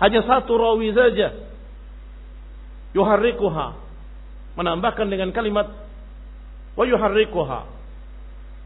Hanya 0.00 0.24
satu 0.24 0.56
rawi 0.56 0.94
saja. 0.96 1.36
Yuharrikuha. 2.96 3.66
Menambahkan 4.56 5.06
dengan 5.12 5.30
kalimat 5.36 5.68
wa 6.74 6.84
yuharrikuha. 6.88 7.60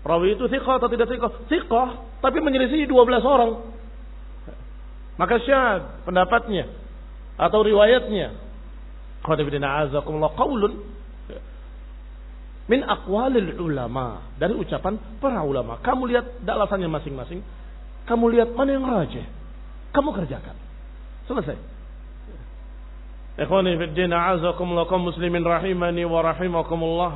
Rawi 0.03 0.35
itu 0.35 0.47
thiqah 0.51 0.83
atau 0.83 0.91
tidak 0.91 1.07
thiqah? 1.11 1.31
Thiqah, 1.47 1.89
tapi 2.23 2.39
menyelisih 2.43 2.91
12 2.91 3.23
orang. 3.23 3.71
Maka 5.15 5.39
syad 5.45 6.03
pendapatnya 6.03 6.67
atau 7.39 7.63
riwayatnya. 7.63 8.35
Qadibina 9.23 9.87
azakumullah 9.87 10.35
qaulun 10.35 10.83
min 12.67 12.81
aqwalil 12.83 13.59
ulama 13.59 14.35
dari 14.39 14.55
ucapan 14.55 14.99
para 15.23 15.43
ulama. 15.47 15.79
Kamu 15.83 16.03
lihat 16.11 16.43
alasannya 16.43 16.91
masing-masing. 16.91 17.43
Kamu 18.07 18.25
lihat 18.35 18.51
mana 18.55 18.71
yang 18.75 18.87
raja. 18.87 19.23
Kamu 19.95 20.11
kerjakan. 20.11 20.57
Selesai. 21.29 21.59
Ikhwani 23.33 23.81
fi 23.81 23.85
din 23.97 24.13
a'azakumullah 24.13 24.85
kaum 24.91 25.09
muslimin 25.09 25.41
rahimani 25.41 26.05
wa 26.05 26.21
rahimakumullah. 26.21 27.13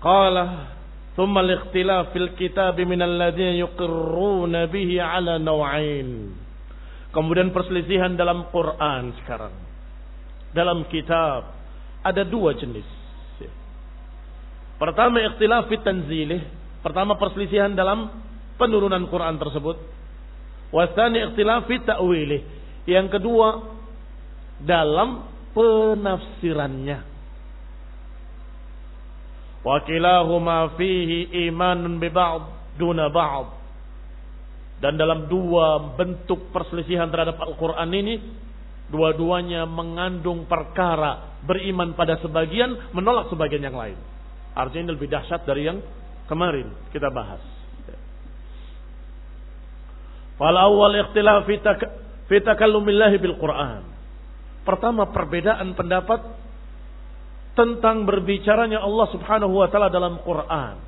Qala 0.00 0.44
thumma 1.12 1.44
al-ikhtilaf 1.44 2.16
fil 2.16 2.32
kitab 2.38 2.78
min 2.80 3.02
alladhina 3.02 3.58
yuqirruna 3.60 4.70
bihi 4.70 4.96
ala 4.96 5.36
naw'ain. 5.36 6.32
Kemudian 7.12 7.52
perselisihan 7.52 8.16
dalam 8.16 8.48
Quran 8.48 9.12
sekarang. 9.24 9.52
Dalam 10.56 10.88
kitab 10.88 11.52
ada 12.00 12.22
dua 12.24 12.56
jenis. 12.56 12.86
Pertama 14.78 15.20
ikhtilaf 15.26 15.68
fit 15.68 15.82
tanzilih. 15.82 16.40
Pertama 16.80 17.18
perselisihan 17.18 17.74
dalam 17.74 18.08
penurunan 18.58 19.06
Quran 19.08 19.38
tersebut. 19.38 19.78
Wasani 20.74 21.32
ikhtilafi 21.32 21.86
ta'wilih. 21.86 22.42
Yang 22.84 23.06
kedua 23.16 23.48
dalam 24.60 25.24
penafsirannya. 25.54 26.98
Wakilahuma 29.62 30.78
fihi 30.78 31.48
imanun 31.50 31.98
bi 32.02 32.10
ba'd 32.12 32.76
duna 32.76 33.08
ba'd. 33.08 33.46
Dan 34.78 34.94
dalam 34.94 35.26
dua 35.26 35.98
bentuk 35.98 36.54
perselisihan 36.54 37.10
terhadap 37.10 37.34
Al-Quran 37.42 37.90
ini, 37.90 38.14
dua-duanya 38.94 39.66
mengandung 39.66 40.46
perkara 40.46 41.42
beriman 41.42 41.98
pada 41.98 42.14
sebagian, 42.22 42.94
menolak 42.94 43.26
sebagian 43.26 43.66
yang 43.66 43.74
lain. 43.74 43.98
Artinya 44.54 44.90
ini 44.90 44.92
lebih 44.94 45.10
dahsyat 45.10 45.42
dari 45.42 45.66
yang 45.66 45.82
kemarin 46.30 46.70
kita 46.94 47.10
bahas. 47.10 47.57
Fal 50.38 50.54
awal 50.54 50.94
ikhtilaf 51.02 51.44
fi 52.30 52.36
takallumillahi 52.38 53.18
bil 53.18 53.36
Quran. 53.36 53.82
Pertama 54.62 55.10
perbedaan 55.10 55.74
pendapat 55.74 56.22
tentang 57.58 58.06
berbicaranya 58.06 58.78
Allah 58.78 59.06
Subhanahu 59.10 59.58
wa 59.58 59.66
taala 59.66 59.90
dalam 59.90 60.22
Quran. 60.22 60.78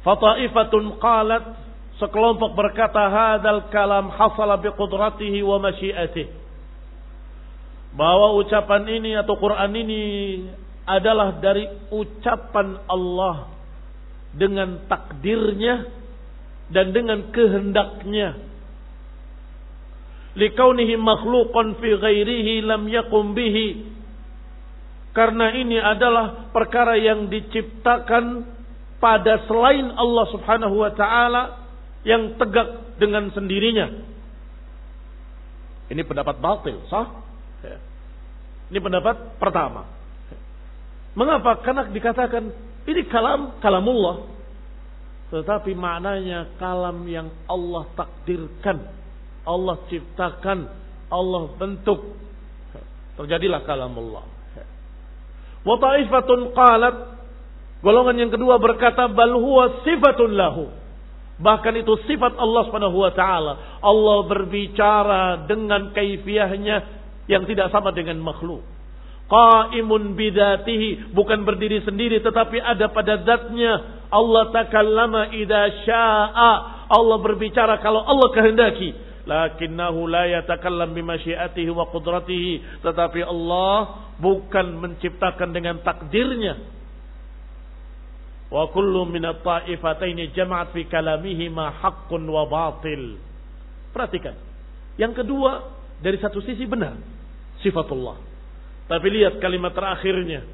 Fataifatun 0.00 0.96
qalat 0.96 1.44
sekelompok 2.00 2.56
berkata 2.56 3.10
hadal 3.12 3.68
kalam 3.68 4.08
hasala 4.08 4.56
bi 4.56 4.72
qudratihi 4.72 5.44
wa 5.44 5.60
masyiatihi. 5.60 6.46
bahwa 7.96 8.36
ucapan 8.36 8.84
ini 8.92 9.16
atau 9.16 9.40
Quran 9.40 9.72
ini 9.72 10.02
adalah 10.84 11.40
dari 11.40 11.64
ucapan 11.88 12.76
Allah 12.84 13.48
dengan 14.36 14.84
takdirnya 14.84 15.88
dan 16.72 16.90
dengan 16.90 17.30
kehendaknya 17.30 18.38
likaunihi 20.36 20.98
makhluqan 21.00 21.78
fi 21.80 21.88
ghairihi 21.96 22.64
lam 22.66 22.86
yakum 22.90 23.32
bihi 23.32 23.96
karena 25.16 25.48
ini 25.56 25.80
adalah 25.80 26.52
perkara 26.52 27.00
yang 27.00 27.32
diciptakan 27.32 28.44
pada 29.00 29.48
selain 29.48 29.88
Allah 29.96 30.26
Subhanahu 30.28 30.76
wa 30.76 30.92
taala 30.92 31.64
yang 32.04 32.36
tegak 32.36 33.00
dengan 33.00 33.32
sendirinya. 33.32 33.96
Ini 35.88 36.02
pendapat 36.04 36.36
batil, 36.36 36.84
sah? 36.92 37.08
Ini 38.68 38.76
pendapat 38.76 39.40
pertama. 39.40 39.88
Mengapa? 41.16 41.64
Karena 41.64 41.88
dikatakan 41.88 42.52
ini 42.84 43.02
kalam 43.08 43.56
kalamullah. 43.64 44.35
Tetapi 45.30 45.74
maknanya 45.74 46.54
kalam 46.58 47.02
yang 47.10 47.28
Allah 47.50 47.86
takdirkan 47.98 48.96
Allah 49.46 49.78
ciptakan, 49.86 50.58
Allah 51.06 51.42
bentuk. 51.54 52.18
Terjadilah 53.14 53.62
kalam 53.62 53.94
Allah. 53.94 54.26
Wa 55.62 55.76
ta'ifatun 55.78 56.52
qalat 56.52 56.96
golongan 57.80 58.26
yang 58.26 58.30
kedua 58.34 58.58
berkata 58.58 59.06
bal 59.06 59.38
huwa 59.38 59.86
sifatun 59.86 60.34
lahu. 60.34 60.66
Bahkan 61.36 61.74
itu 61.78 61.94
sifat 62.10 62.34
Allah 62.36 62.62
Subhanahu 62.66 62.98
wa 62.98 63.12
taala. 63.14 63.78
Allah 63.80 64.18
berbicara 64.26 65.46
dengan 65.46 65.94
kaifiahnya 65.94 66.76
yang 67.30 67.46
tidak 67.46 67.70
sama 67.70 67.94
dengan 67.94 68.18
makhluk. 68.18 68.66
Qaimun 69.26 70.14
bidatihi. 70.14 71.10
Bukan 71.10 71.42
berdiri 71.42 71.82
sendiri 71.82 72.22
tetapi 72.22 72.62
ada 72.62 72.86
pada 72.90 73.22
zatnya. 73.26 74.06
Allah 74.06 74.54
takallama 74.54 75.34
idza 75.34 75.82
syaa. 75.82 76.52
Allah 76.86 77.18
berbicara 77.18 77.82
kalau 77.82 78.06
Allah 78.06 78.30
kehendaki. 78.30 78.94
Lakinnahu 79.26 80.06
la 80.06 80.30
yatakallam 80.30 80.94
bimasyiatihi 80.94 81.70
wa 81.74 81.90
qudratihi. 81.90 82.82
Tetapi 82.86 83.20
Allah 83.26 84.06
bukan 84.22 84.66
menciptakan 84.78 85.50
dengan 85.50 85.82
takdirnya. 85.82 86.54
Wa 88.46 88.70
kullu 88.70 89.10
min 89.10 89.26
at-ta'ifataini 89.26 90.30
jama'at 90.30 90.70
fi 90.70 90.86
kalamihi 90.86 91.50
ma 91.50 91.74
haqqun 91.74 92.22
wa 92.30 92.46
batil. 92.46 93.18
Perhatikan. 93.90 94.38
Yang 94.94 95.26
kedua 95.26 95.66
dari 95.98 96.22
satu 96.22 96.38
sisi 96.38 96.62
benar 96.62 96.94
sifatullah 97.64 98.25
tapi 98.86 99.06
lihat 99.10 99.38
kalimat 99.42 99.74
terakhirnya 99.74 100.46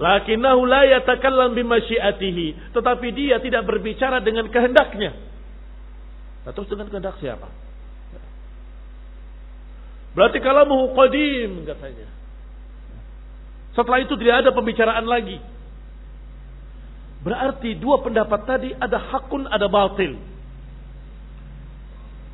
lakinnahu 0.00 0.64
la 0.66 0.88
yatakallam 0.98 1.52
bimasyiatihi 1.54 2.74
tetapi 2.74 3.06
dia 3.12 3.38
tidak 3.38 3.64
berbicara 3.68 4.18
dengan 4.24 4.48
kehendaknya 4.48 5.32
Nah, 6.42 6.50
terus 6.50 6.68
dengan 6.70 6.90
kehendak 6.90 7.22
siapa? 7.22 7.46
Berarti 10.12 10.38
kalamu 10.44 10.92
qadim 10.92 11.64
katanya. 11.64 12.08
Setelah 13.72 14.04
itu 14.04 14.14
tidak 14.20 14.44
ada 14.44 14.50
pembicaraan 14.52 15.06
lagi. 15.08 15.40
Berarti 17.22 17.78
dua 17.78 18.02
pendapat 18.02 18.40
tadi 18.44 18.70
ada 18.74 18.98
hakun, 18.98 19.48
ada 19.48 19.70
batil. 19.70 20.18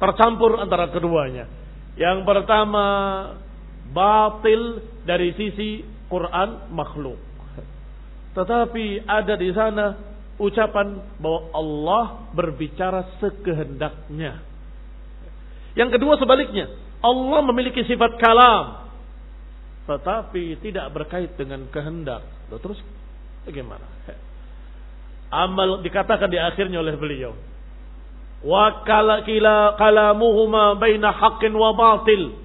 Tercampur 0.01 0.59
antara 0.59 0.91
keduanya. 0.91 1.47
Yang 1.95 2.25
pertama 2.27 2.85
batil 3.93 4.85
dari 5.05 5.33
sisi 5.35 5.85
Quran 6.09 6.73
makhluk. 6.73 7.19
Tetapi 8.37 9.09
ada 9.09 9.35
di 9.35 9.51
sana 9.51 9.87
ucapan 10.39 11.19
bahwa 11.19 11.41
Allah 11.53 12.05
berbicara 12.33 13.19
sekehendaknya. 13.19 14.41
Yang 15.75 15.99
kedua 15.99 16.15
sebaliknya, 16.19 16.71
Allah 17.03 17.41
memiliki 17.43 17.83
sifat 17.87 18.19
kalam 18.19 18.89
tetapi 19.89 20.61
tidak 20.61 20.93
berkait 20.93 21.33
dengan 21.41 21.65
kehendak. 21.73 22.21
Loh, 22.53 22.61
terus 22.61 22.77
bagaimana? 23.49 23.89
Amal 25.33 25.81
dikatakan 25.81 26.29
di 26.29 26.37
akhirnya 26.37 26.85
oleh 26.85 26.93
beliau. 27.01 27.33
Wa 28.45 28.85
kala 28.85 29.25
kalamuhuma 29.81 30.77
baina 30.77 31.09
haqqin 31.09 31.57
wa 31.57 31.73
batil 31.73 32.37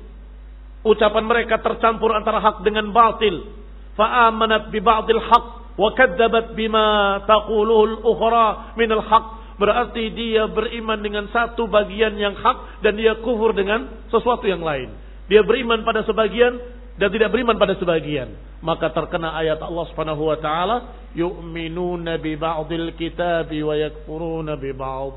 ucapan 0.84 1.24
mereka 1.24 1.60
tercampur 1.64 2.12
antara 2.14 2.44
hak 2.44 2.62
dengan 2.62 2.92
batil. 2.92 3.48
Fa'amanat 3.96 4.70
bi 4.70 4.80
ba'dil 4.84 5.22
haq 5.22 5.46
wa 5.80 5.90
kadzabat 5.96 6.54
bima 6.54 7.22
taquluhu 7.26 7.98
al-ukhra 7.98 8.78
min 8.78 8.90
al-haq 8.94 9.58
berarti 9.58 10.10
dia 10.14 10.50
beriman 10.50 10.98
dengan 11.02 11.26
satu 11.30 11.70
bagian 11.70 12.18
yang 12.18 12.34
hak 12.38 12.84
dan 12.86 12.98
dia 12.98 13.18
kufur 13.22 13.54
dengan 13.54 14.06
sesuatu 14.10 14.46
yang 14.46 14.62
lain. 14.62 14.92
Dia 15.30 15.46
beriman 15.46 15.86
pada 15.88 16.04
sebagian 16.04 16.58
dan 16.98 17.10
tidak 17.10 17.34
beriman 17.34 17.58
pada 17.58 17.74
sebagian. 17.80 18.34
Maka 18.64 18.92
terkena 18.92 19.34
ayat 19.40 19.60
Allah 19.62 19.86
Subhanahu 19.92 20.30
wa 20.30 20.38
taala 20.40 20.78
yu'minuna 21.14 22.18
bi 22.18 22.34
ba'dil 22.36 22.98
kitabi 22.98 23.62
wa 23.62 23.78
yakfuruna 23.78 24.58
bi 24.58 24.74
ba'd. 24.74 25.16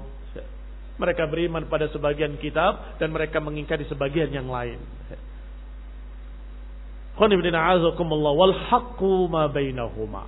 Mereka 0.97 1.29
beriman 1.29 1.69
pada 1.69 1.93
sebagian 1.93 2.41
kitab 2.41 2.97
dan 2.97 3.13
mereka 3.13 3.37
mengingkari 3.37 3.85
sebagian 3.85 4.33
yang 4.33 4.49
lain. 4.49 4.81
Bainahuma. 9.49 10.25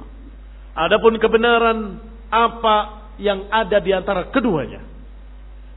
Adapun 0.72 1.20
kebenaran 1.20 2.00
apa 2.32 2.76
yang 3.20 3.50
ada 3.52 3.76
di 3.82 3.92
antara 3.92 4.30
keduanya. 4.32 4.80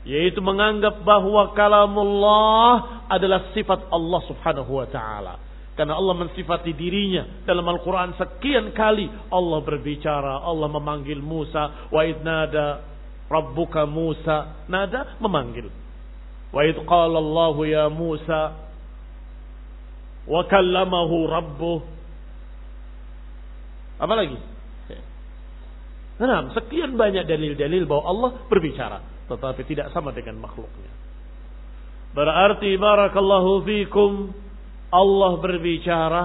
Yaitu 0.02 0.42
menganggap 0.42 1.06
bahwa 1.06 1.54
kalamullah 1.54 3.06
adalah 3.06 3.54
sifat 3.54 3.92
Allah 3.94 4.22
subhanahu 4.26 4.72
wa 4.82 4.88
ta'ala. 4.90 5.34
Karena 5.78 5.98
Allah 5.98 6.16
mensifati 6.18 6.74
dirinya 6.76 7.46
dalam 7.48 7.64
Al-Quran 7.64 8.14
sekian 8.18 8.76
kali 8.76 9.08
Allah 9.32 9.60
berbicara, 9.64 10.44
Allah 10.44 10.68
memanggil 10.68 11.22
Musa, 11.22 11.90
wa 11.90 12.02
idnada 12.04 12.86
rabbuka 13.32 13.88
Musa, 13.88 14.68
nada 14.68 15.16
memanggil. 15.24 15.72
Wa 16.52 16.62
Allah 17.08 17.56
ya 17.64 17.86
Musa, 17.88 18.71
wa 20.28 20.42
kallamahu 20.46 21.16
rabbuh. 21.30 21.80
Apa 24.02 24.14
lagi? 24.18 24.38
Nah, 26.22 26.54
sekian 26.54 26.94
banyak 27.02 27.26
dalil-dalil 27.26 27.90
bahwa 27.90 28.04
Allah 28.06 28.30
berbicara, 28.46 29.02
tetapi 29.26 29.66
tidak 29.66 29.90
sama 29.90 30.14
dengan 30.14 30.38
makhluknya. 30.38 30.94
Berarti 32.14 32.78
barakallahu 32.78 33.66
fikum 33.66 34.30
Allah 34.94 35.32
berbicara 35.42 36.22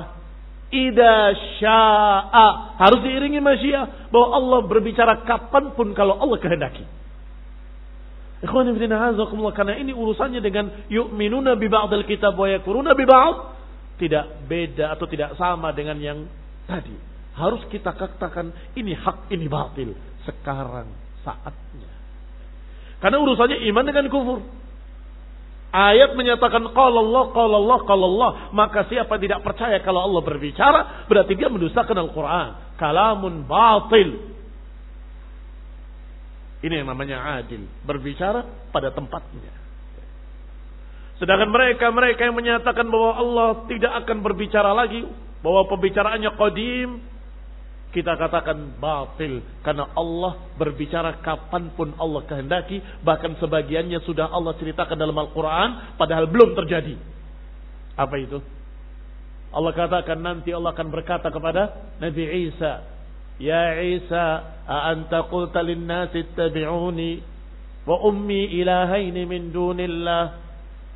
ida 0.69 1.33
sya'a 1.63 2.77
harus 2.77 3.01
diiringi 3.07 3.39
masyiah 3.39 4.11
bahwa 4.13 4.29
Allah 4.37 4.61
berbicara 4.67 5.23
kapan 5.25 5.73
pun 5.73 5.95
kalau 5.97 6.21
Allah 6.21 6.37
kehendaki. 6.43 6.85
Ikhwan 8.45 8.69
karena 9.57 9.75
ini 9.81 9.97
urusannya 9.97 10.45
dengan 10.45 10.69
yu'minuna 10.93 11.57
bi 11.57 11.73
ba'dil 11.73 12.05
kitab 12.05 12.37
wa 12.37 12.45
yakuruna 12.53 12.93
bi 12.93 13.09
ba'd 13.09 13.56
tidak 13.97 14.45
beda 14.45 14.93
atau 14.97 15.09
tidak 15.09 15.35
sama 15.41 15.73
dengan 15.73 15.97
yang 15.97 16.29
tadi 16.69 17.17
harus 17.37 17.61
kita 17.69 17.93
katakan 17.93 18.49
ini 18.73 18.97
hak, 18.97 19.29
ini 19.29 19.45
batil. 19.45 19.93
Sekarang 20.25 20.89
saatnya. 21.21 21.93
Karena 22.97 23.21
urusannya 23.21 23.61
iman 23.69 23.85
dengan 23.85 24.09
kufur. 24.09 24.41
Ayat 25.69 26.17
menyatakan 26.17 26.73
kalau 26.73 27.05
Allah, 27.05 27.25
kalau 27.37 27.57
Allah, 27.61 27.79
kalau 27.85 28.07
Allah. 28.17 28.31
Maka 28.57 28.89
siapa 28.89 29.21
tidak 29.21 29.45
percaya 29.45 29.77
kalau 29.85 30.09
Allah 30.09 30.25
berbicara, 30.25 31.05
berarti 31.13 31.37
dia 31.37 31.53
mendustakan 31.53 32.09
Al-Quran. 32.09 32.81
Kalamun 32.81 33.45
batil. 33.45 34.33
Ini 36.65 36.73
yang 36.83 36.89
namanya 36.89 37.37
adil. 37.37 37.69
Berbicara 37.85 38.49
pada 38.73 38.89
tempatnya. 38.97 39.66
Sedangkan 41.17 41.49
mereka-mereka 41.49 42.29
yang 42.29 42.37
menyatakan 42.37 42.87
bahwa 42.89 43.13
Allah 43.17 43.49
tidak 43.69 43.93
akan 44.05 44.19
berbicara 44.21 44.77
lagi. 44.77 45.05
Bahwa 45.41 45.65
pembicaraannya 45.69 46.31
qadim 46.37 46.91
kita 47.97 48.13
katakan 48.21 48.77
batil. 48.77 49.41
Karena 49.65 49.89
Allah 49.97 50.37
berbicara 50.61 51.17
kapan 51.25 51.73
pun 51.73 51.97
Allah 51.97 52.21
kehendaki 52.29 52.85
bahkan 53.01 53.33
sebagiannya 53.41 54.05
sudah 54.05 54.29
Allah 54.29 54.53
ceritakan 54.61 55.01
dalam 55.01 55.17
Al-Quran 55.17 55.97
padahal 55.97 56.29
belum 56.29 56.53
terjadi. 56.53 56.93
Apa 57.97 58.17
itu? 58.21 58.45
Allah 59.57 59.73
katakan 59.73 60.21
nanti 60.21 60.53
Allah 60.53 60.77
akan 60.77 60.89
berkata 60.93 61.33
kepada 61.33 61.97
Nabi 61.97 62.53
Isa 62.53 62.85
Ya 63.37 63.81
Isa 63.81 64.45
anta 64.65 65.29
qulta 65.29 65.61
linnasi 65.61 66.25
ittabi'uni 66.25 67.21
wa 67.85 67.97
ummi 68.05 68.61
ilahaini 68.61 69.29
min 69.29 69.53
dunillah 69.53 70.46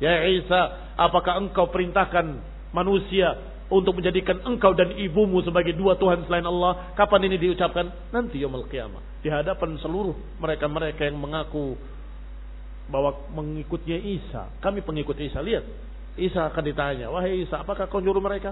Ya 0.01 0.25
Isa 0.25 0.91
apakah 0.97 1.37
engkau 1.37 1.69
perintahkan 1.69 2.41
manusia 2.73 3.37
untuk 3.71 3.95
menjadikan 4.01 4.43
engkau 4.43 4.75
dan 4.75 4.97
ibumu 4.99 5.39
sebagai 5.45 5.71
dua 5.77 5.95
Tuhan 5.95 6.27
selain 6.27 6.43
Allah. 6.43 6.91
Kapan 6.97 7.31
ini 7.31 7.37
diucapkan? 7.39 8.11
Nanti 8.11 8.41
yaumul 8.41 8.67
qiyamah. 8.67 9.23
Di 9.23 9.31
hadapan 9.31 9.79
seluruh 9.79 10.17
mereka-mereka 10.41 11.07
yang 11.07 11.15
mengaku 11.21 11.79
bahwa 12.91 13.15
mengikutnya 13.31 13.95
Isa. 13.95 14.51
Kami 14.59 14.83
pengikut 14.83 15.15
Isa. 15.21 15.39
Lihat. 15.39 15.63
Isa 16.19 16.51
akan 16.51 16.63
ditanya. 16.67 17.07
Wahai 17.07 17.47
Isa, 17.47 17.63
apakah 17.63 17.87
kau 17.87 18.03
nyuruh 18.03 18.19
mereka? 18.19 18.51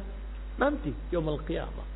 Nanti 0.55 0.95
yaumul 1.11 1.43
qiyamah. 1.43 1.87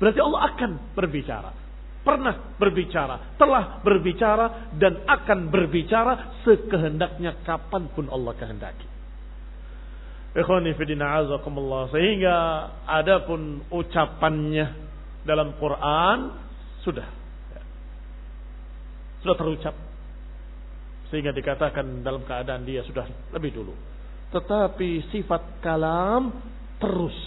Berarti 0.00 0.20
Allah 0.24 0.40
akan 0.56 0.70
berbicara. 0.96 1.52
Pernah 2.00 2.56
berbicara, 2.56 3.36
telah 3.36 3.84
berbicara, 3.84 4.72
dan 4.80 5.04
akan 5.04 5.52
berbicara 5.52 6.40
sekehendaknya 6.48 7.44
kapan 7.44 7.92
pun 7.92 8.08
Allah 8.08 8.32
kehendaki. 8.40 8.88
Sehingga 11.92 12.36
adapun 12.88 13.66
ucapannya 13.68 14.66
dalam 15.26 15.58
Quran 15.60 16.18
sudah 16.86 17.08
sudah 19.20 19.36
terucap 19.36 19.76
sehingga 21.12 21.34
dikatakan 21.34 22.00
dalam 22.00 22.22
keadaan 22.24 22.64
dia 22.64 22.80
sudah 22.86 23.04
lebih 23.34 23.52
dulu. 23.52 23.74
Tetapi 24.30 25.10
sifat 25.10 25.60
kalam 25.60 26.30
terus 26.78 27.18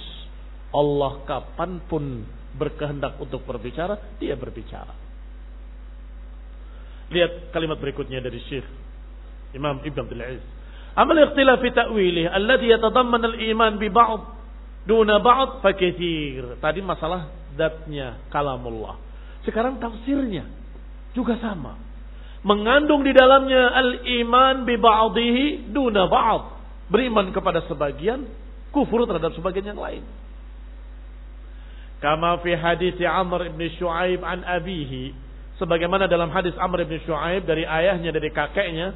Allah 0.74 1.21
kapan 1.28 1.84
pun 1.86 2.24
berkehendak 2.54 3.18
untuk 3.18 3.41
berbicara, 3.43 4.18
dia 4.22 4.38
berbicara. 4.38 4.93
Lihat 7.14 7.54
kalimat 7.54 7.78
berikutnya 7.78 8.24
dari 8.24 8.41
Syekh 8.49 8.66
Imam 9.54 9.82
Ibn 9.86 9.97
Abdul 10.01 10.22
Aziz. 10.22 10.45
Amal 10.93 11.18
ikhtilaf 11.18 11.62
fi 11.62 11.70
ta'wilih 11.74 12.30
alladhi 12.30 12.70
yatadamman 12.74 13.22
al-iman 13.22 13.78
bi 13.82 13.89
ba'd 13.89 14.22
duna 14.86 15.22
ba'd 15.22 15.62
fa 15.62 15.74
Tadi 15.74 16.80
masalah 16.82 17.30
zatnya 17.58 18.22
kalamullah. 18.30 18.97
Sekarang 19.45 19.78
tafsirnya 19.78 20.45
juga 21.14 21.38
sama. 21.41 21.78
Mengandung 22.43 23.08
di 23.08 23.16
dalamnya 23.16 23.72
al-iman 23.72 24.66
bi 24.68 24.76
ba'dihi 24.78 25.70
duna 25.74 26.10
ba'd. 26.10 26.43
Beriman 26.89 27.32
kepada 27.34 27.64
sebagian, 27.66 28.28
kufur 28.70 29.08
terhadap 29.10 29.34
sebagian 29.34 29.74
yang 29.74 29.82
lain. 29.82 30.04
Kama 32.04 32.43
fi 32.43 32.51
hadis 32.60 32.99
Amr 32.99 33.47
ibn 33.47 33.64
Shu'aib 33.80 34.20
an 34.28 34.43
abihi. 34.43 35.16
Sebagaimana 35.56 36.12
dalam 36.12 36.28
hadis 36.36 36.51
Amr 36.60 36.84
ibn 36.84 36.99
Shu'aib 37.08 37.47
dari 37.47 37.64
ayahnya, 37.64 38.12
dari 38.12 38.28
kakeknya. 38.28 38.91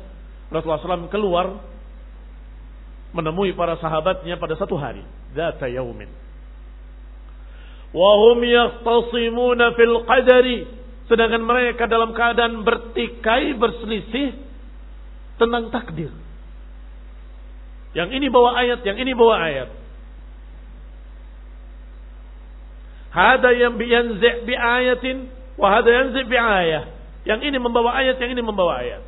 Rasulullah 0.52 0.84
SAW 0.84 1.08
keluar 1.08 1.56
menemui 3.16 3.56
para 3.56 3.80
sahabatnya 3.80 4.36
pada 4.36 4.60
satu 4.60 4.76
hari. 4.76 5.08
Zata 5.32 5.72
yaumin. 5.72 6.12
Wahum 7.96 8.44
yahtasimuna 8.44 9.72
fil 9.80 10.04
qadari. 10.04 10.60
Sedangkan 11.08 11.40
mereka 11.40 11.88
dalam 11.88 12.12
keadaan 12.12 12.68
bertikai, 12.68 13.56
berselisih 13.56 14.36
tentang 15.40 15.72
takdir. 15.72 16.12
Yang 17.96 18.20
ini 18.20 18.28
bawa 18.28 18.60
ayat, 18.60 18.84
yang 18.84 19.00
ini 19.00 19.16
bawa 19.16 19.40
ayat. 19.48 19.87
Hada 23.18 23.50
yang 23.50 23.82
biyanzi' 23.82 24.46
bi 24.46 24.54
ayatin, 24.54 25.26
wa 25.58 25.74
hada 25.74 25.90
yanzi' 25.90 26.30
bi 26.30 26.38
ayah. 26.38 26.86
Yang 27.26 27.50
ini 27.50 27.58
membawa 27.58 27.98
ayat, 27.98 28.22
yang 28.22 28.38
ini 28.38 28.46
membawa 28.46 28.78
ayat. 28.78 29.02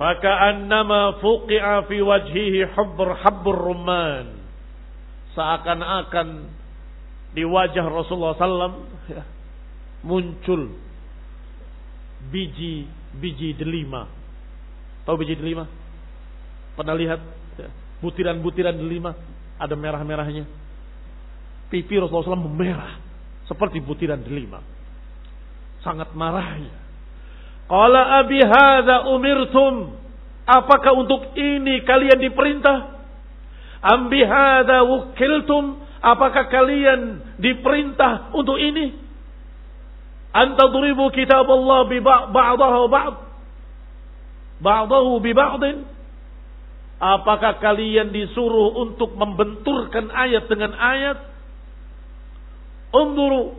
Faka'annama 0.00 1.20
fuqi'a 1.20 1.84
fi 1.84 2.00
wajhihi 2.00 2.72
hubbur 2.72 3.12
habbur 3.20 3.68
rumman. 3.68 4.40
Seakan-akan 5.36 6.28
di 7.36 7.44
wajah 7.44 7.84
Rasulullah 7.84 8.32
SAW 8.32 8.80
ya, 9.12 9.28
muncul 10.00 10.72
biji 12.32 12.88
biji 13.12 13.52
delima. 13.60 14.08
Tahu 15.04 15.20
biji 15.20 15.36
delima? 15.36 15.68
Pernah 16.80 16.96
lihat 16.96 17.20
ya, 17.60 17.68
butiran-butiran 18.00 18.72
delima 18.72 19.12
ada 19.60 19.76
merah-merahnya. 19.76 20.48
Pipi 21.68 22.00
Rasulullah 22.00 22.32
SAW 22.32 22.48
memerah 22.48 23.03
seperti 23.44 23.80
butiran 23.80 24.20
delima. 24.24 24.60
Sangat 25.84 26.16
marahnya. 26.16 26.72
Qala 27.68 28.24
abi 28.24 28.40
hadza 28.40 29.08
umirtum. 29.12 30.00
Apakah 30.44 30.92
untuk 30.96 31.32
ini 31.36 31.80
kalian 31.84 32.20
diperintah? 32.20 32.78
Ambi 33.84 34.20
hadza 34.24 34.84
wukiltum. 34.84 35.80
Apakah 36.04 36.52
kalian 36.52 37.20
diperintah 37.40 38.32
untuk 38.36 38.60
ini? 38.60 38.92
Anta 40.34 40.68
duribu 40.68 41.08
kitab 41.14 41.48
Allah 41.48 41.80
bi 41.88 42.00
ba'dahu 42.04 42.84
ba'd. 42.92 43.14
Ba'dahu 44.60 45.20
bi 45.24 45.32
ba'din. 45.32 45.88
Apakah 47.00 47.60
kalian 47.60 48.12
disuruh 48.12 48.80
untuk 48.84 49.12
membenturkan 49.16 50.08
ayat 50.12 50.48
dengan 50.48 50.72
ayat? 50.76 51.33
Unduru 52.94 53.58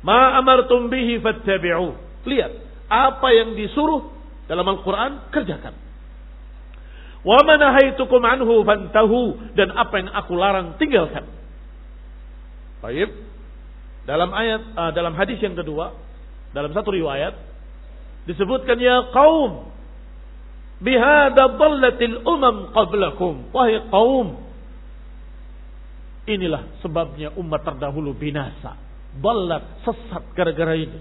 ma 0.00 0.40
amartum 0.40 0.88
bihi 0.88 1.20
fattabi'u. 1.20 1.92
Lihat, 2.24 2.52
apa 2.88 3.28
yang 3.36 3.52
disuruh 3.52 4.08
dalam 4.48 4.64
Al-Quran, 4.64 5.28
kerjakan. 5.32 5.76
Wa 7.24 7.40
manahaitukum 7.44 8.20
anhu 8.20 8.64
fantahu. 8.64 9.52
Dan 9.56 9.72
apa 9.72 9.94
yang 10.00 10.08
aku 10.12 10.32
larang, 10.36 10.76
tinggalkan. 10.76 11.24
Baik. 12.84 13.12
Dalam 14.04 14.28
ayat, 14.36 14.62
uh, 14.76 14.92
dalam 14.92 15.16
hadis 15.16 15.40
yang 15.40 15.56
kedua, 15.56 15.96
dalam 16.52 16.76
satu 16.76 16.92
riwayat, 16.92 17.32
disebutkan 18.28 18.76
ya 18.76 19.08
kaum, 19.16 19.72
bihada 20.84 21.56
dallatil 21.56 22.20
umam 22.28 22.68
qablakum. 22.76 23.48
Wahai 23.56 23.80
kaum, 23.88 24.43
inilah 26.24 26.80
sebabnya 26.80 27.36
umat 27.36 27.64
terdahulu 27.64 28.16
binasa. 28.16 28.76
Ballat, 29.14 29.84
sesat 29.86 30.34
gara-gara 30.34 30.74
ini. 30.74 31.00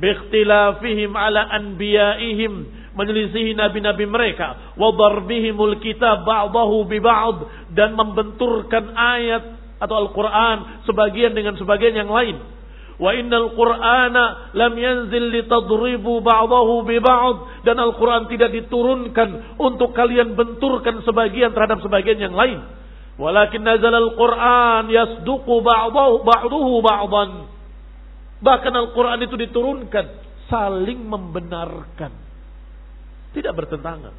Biikhtilafihim 0.00 1.12
ala 1.12 1.50
anbiyaihim. 1.60 2.52
Menyelisihi 2.96 3.52
nabi-nabi 3.52 4.08
mereka. 4.08 4.74
Wa 4.78 4.90
darbihimul 4.94 5.78
kitab 5.84 6.24
ba'dahu 6.24 6.88
bi 6.88 6.98
ba'd 7.02 7.70
dan 7.76 7.94
membenturkan 7.94 8.96
ayat 8.96 9.44
atau 9.80 10.08
Al-Qur'an 10.08 10.84
sebagian 10.88 11.36
dengan 11.36 11.54
sebagian 11.60 11.92
yang 11.92 12.08
lain. 12.08 12.40
Wa 13.00 13.16
innal 13.16 13.56
qur'ana 13.56 14.52
lam 14.52 14.76
yanzil 14.76 15.32
litadribu 15.32 16.20
ba'dahu 16.20 16.84
bi 16.88 17.00
ba'd 17.00 17.64
dan 17.68 17.76
Al-Qur'an 17.76 18.28
tidak 18.28 18.52
diturunkan 18.56 19.60
untuk 19.60 19.92
kalian 19.92 20.36
benturkan 20.36 21.04
sebagian 21.04 21.52
terhadap 21.52 21.80
sebagian 21.84 22.20
yang 22.20 22.36
lain 22.36 22.60
walakin 23.20 23.60
nazal 23.60 23.92
al-Qur'an 23.92 24.88
yasduqu 24.88 25.60
ba'dahu 25.60 26.24
ba'dahu 26.24 26.72
ba'dan 26.80 27.30
Bahkan 28.40 28.72
Al-Quran 28.72 29.20
itu 29.28 29.36
diturunkan 29.36 30.06
saling 30.48 31.04
membenarkan. 31.04 32.12
Tidak 33.36 33.52
bertentangan. 33.52 34.16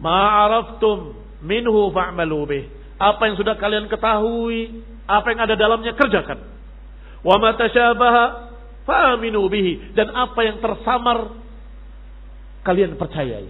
Ma'araftum 0.00 1.14
minhu 1.44 1.92
fa'malu 1.92 2.40
bih. 2.48 2.64
Apa 2.96 3.28
yang 3.28 3.36
sudah 3.36 3.60
kalian 3.60 3.86
ketahui, 3.92 4.80
apa 5.04 5.26
yang 5.28 5.40
ada 5.44 5.54
dalamnya 5.54 5.92
kerjakan. 5.92 6.40
Wa 7.20 7.36
ma 7.36 7.52
tasyabaha 7.52 8.24
fa'aminu 8.88 9.44
bihi 9.52 9.92
dan 9.92 10.08
apa 10.12 10.40
yang 10.40 10.58
tersamar 10.64 11.36
kalian 12.64 12.96
percayai. 12.96 13.48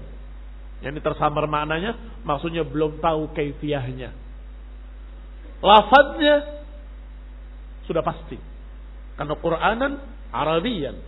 Yang 0.82 1.00
tersamar 1.06 1.46
maknanya 1.46 1.96
maksudnya 2.26 2.66
belum 2.66 2.98
tahu 2.98 3.30
kaifiahnya. 3.30 4.23
Lafadznya 5.64 6.60
sudah 7.88 8.04
pasti 8.04 8.36
karena 9.16 9.34
Quranan 9.38 9.92
Arabian. 10.34 10.98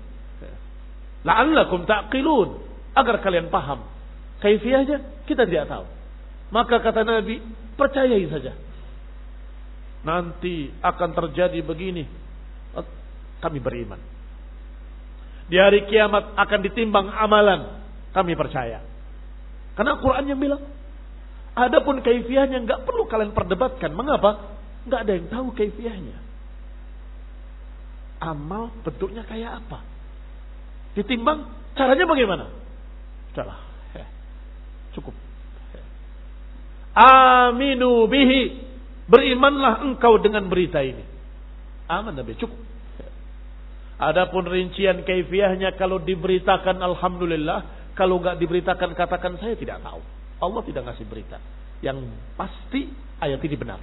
La'allakum 1.26 1.82
ta'qilun. 1.84 2.62
Agar 2.96 3.20
kalian 3.20 3.50
paham. 3.50 3.82
Kaifiahnya 4.40 5.26
kita 5.26 5.44
tidak 5.44 5.66
tahu. 5.68 5.84
Maka 6.54 6.78
kata 6.78 7.02
Nabi, 7.02 7.42
percayai 7.74 8.24
saja. 8.30 8.54
Nanti 10.07 10.70
akan 10.78 11.11
terjadi 11.12 11.59
begini. 11.66 12.07
Kami 13.42 13.59
beriman. 13.59 13.98
Di 15.50 15.59
hari 15.59 15.84
kiamat 15.90 16.38
akan 16.38 16.61
ditimbang 16.62 17.11
amalan. 17.11 17.82
Kami 18.14 18.32
percaya. 18.38 18.80
Karena 19.74 19.98
Quran 19.98 20.24
yang 20.30 20.40
bilang. 20.40 20.62
Adapun 21.57 22.04
kaifiahnya 22.04 22.68
nggak 22.68 22.84
perlu 22.84 23.09
kalian 23.09 23.32
perdebatkan. 23.32 23.96
Mengapa? 23.96 24.61
Nggak 24.84 25.00
ada 25.02 25.12
yang 25.16 25.26
tahu 25.32 25.46
kaifiahnya 25.57 26.26
amal 28.20 28.72
bentuknya 28.80 29.22
kayak 29.28 29.64
apa. 29.64 29.84
Ditimbang 30.96 31.52
caranya 31.76 32.04
bagaimana? 32.09 32.44
Sudahlah. 33.32 33.61
Cukup. 34.96 35.12
Aminu 36.96 38.09
bihi. 38.09 38.64
Berimanlah 39.07 39.86
engkau 39.86 40.18
dengan 40.18 40.50
berita 40.50 40.82
ini. 40.82 41.04
Aman 41.86 42.18
Nabi, 42.18 42.34
cukup. 42.34 42.59
Adapun 43.96 44.50
rincian 44.50 45.07
kaifiahnya 45.07 45.78
kalau 45.78 46.02
diberitakan 46.02 46.82
alhamdulillah, 46.82 47.92
kalau 47.94 48.18
nggak 48.18 48.40
diberitakan 48.42 48.98
katakan 48.98 49.38
saya 49.38 49.54
tidak 49.54 49.78
tahu. 49.84 50.02
Allah 50.41 50.62
tidak 50.64 50.82
ngasih 50.93 51.07
berita. 51.09 51.39
Yang 51.80 52.12
pasti 52.37 52.89
ayat 53.20 53.41
ini 53.41 53.57
benar. 53.57 53.80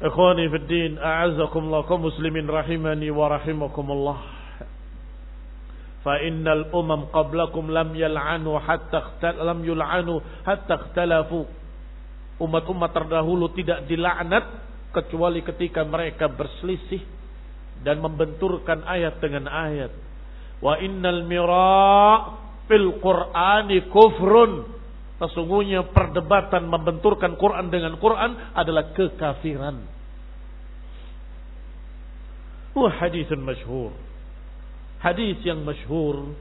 Ikhwani 0.00 0.48
fi 0.48 0.58
din, 0.64 0.92
a'azzakumullah 0.96 1.84
kaum 1.84 2.08
muslimin 2.08 2.48
rahimani 2.48 3.12
wa 3.12 3.36
rahimakumullah. 3.36 4.18
Fa 6.00 6.16
innal 6.24 6.72
umam 6.72 7.12
qablakum 7.12 7.68
lam 7.68 7.92
yal'anu 7.92 8.56
hatta 8.56 9.36
lam 9.44 9.60
yul'anu 9.60 10.24
hatta 10.48 10.88
ikhtalafu. 10.88 11.44
Umat-umat 12.40 12.96
terdahulu 12.96 13.52
tidak 13.52 13.84
dilaknat 13.84 14.48
kecuali 14.96 15.44
ketika 15.44 15.84
mereka 15.84 16.32
berselisih 16.32 17.04
dan 17.84 18.00
membenturkan 18.00 18.80
ayat 18.88 19.20
dengan 19.20 19.44
ayat. 19.52 19.92
Wa 20.64 20.80
innal 20.80 21.28
mira' 21.28 22.48
fil 22.70 23.02
Qur'ani 23.02 23.90
kufrun 23.90 24.78
Sesungguhnya 25.20 25.84
perdebatan 25.92 26.64
membenturkan 26.64 27.36
Quran 27.36 27.68
dengan 27.68 28.00
Quran 28.00 28.56
adalah 28.56 28.96
kekafiran. 28.96 29.84
Wah 32.72 32.94
hadis 33.04 33.28
masyhur. 33.36 33.92
Hadis 35.04 35.36
yang 35.44 35.60
masyhur 35.60 36.32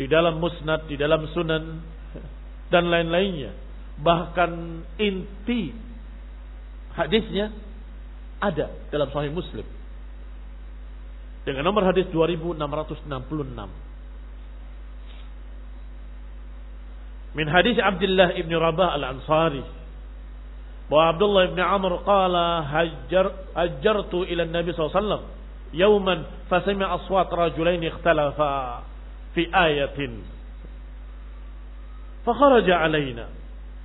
di 0.00 0.08
dalam 0.08 0.40
musnad, 0.40 0.88
di 0.88 0.96
dalam 0.96 1.28
sunan 1.36 1.84
dan 2.72 2.88
lain-lainnya. 2.88 3.52
Bahkan 4.00 4.50
inti 4.96 5.76
hadisnya 6.96 7.52
ada 8.40 8.72
dalam 8.88 9.12
sahih 9.12 9.28
Muslim. 9.28 9.68
Dengan 11.44 11.68
nomor 11.68 11.84
hadis 11.84 12.08
2666. 12.08 13.89
Min 17.34 17.46
hadis 17.46 17.78
Abdullah 17.78 18.34
ibn 18.34 18.50
Rabah 18.50 18.98
al-Ansari. 18.98 19.62
Bahwa 20.90 21.04
Abdullah 21.14 21.42
ibn 21.54 21.60
Amr 21.62 22.02
qala 22.02 22.66
hajjar, 22.66 23.54
hajjartu 23.54 24.26
ila 24.26 24.42
Nabi 24.50 24.74
SAW. 24.74 25.38
yaman 25.70 26.26
fasmi 26.50 26.82
aswat 26.82 27.30
rajulain 27.30 27.78
ikhtalafa 27.78 28.82
fi 29.38 29.46
ayatin. 29.46 30.26
Fakharaja 32.26 32.82
alaina. 32.82 33.30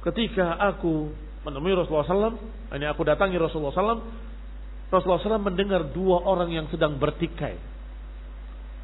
Ketika 0.02 0.58
aku 0.58 1.14
menemui 1.46 1.78
Rasulullah 1.78 2.10
SAW. 2.10 2.42
Ini 2.74 2.90
aku 2.90 3.06
datangi 3.06 3.38
Rasulullah 3.38 3.78
SAW. 3.78 4.02
Rasulullah 4.90 5.22
SAW 5.22 5.46
mendengar 5.46 5.86
dua 5.94 6.26
orang 6.26 6.50
yang 6.50 6.66
sedang 6.74 6.98
bertikai. 6.98 7.58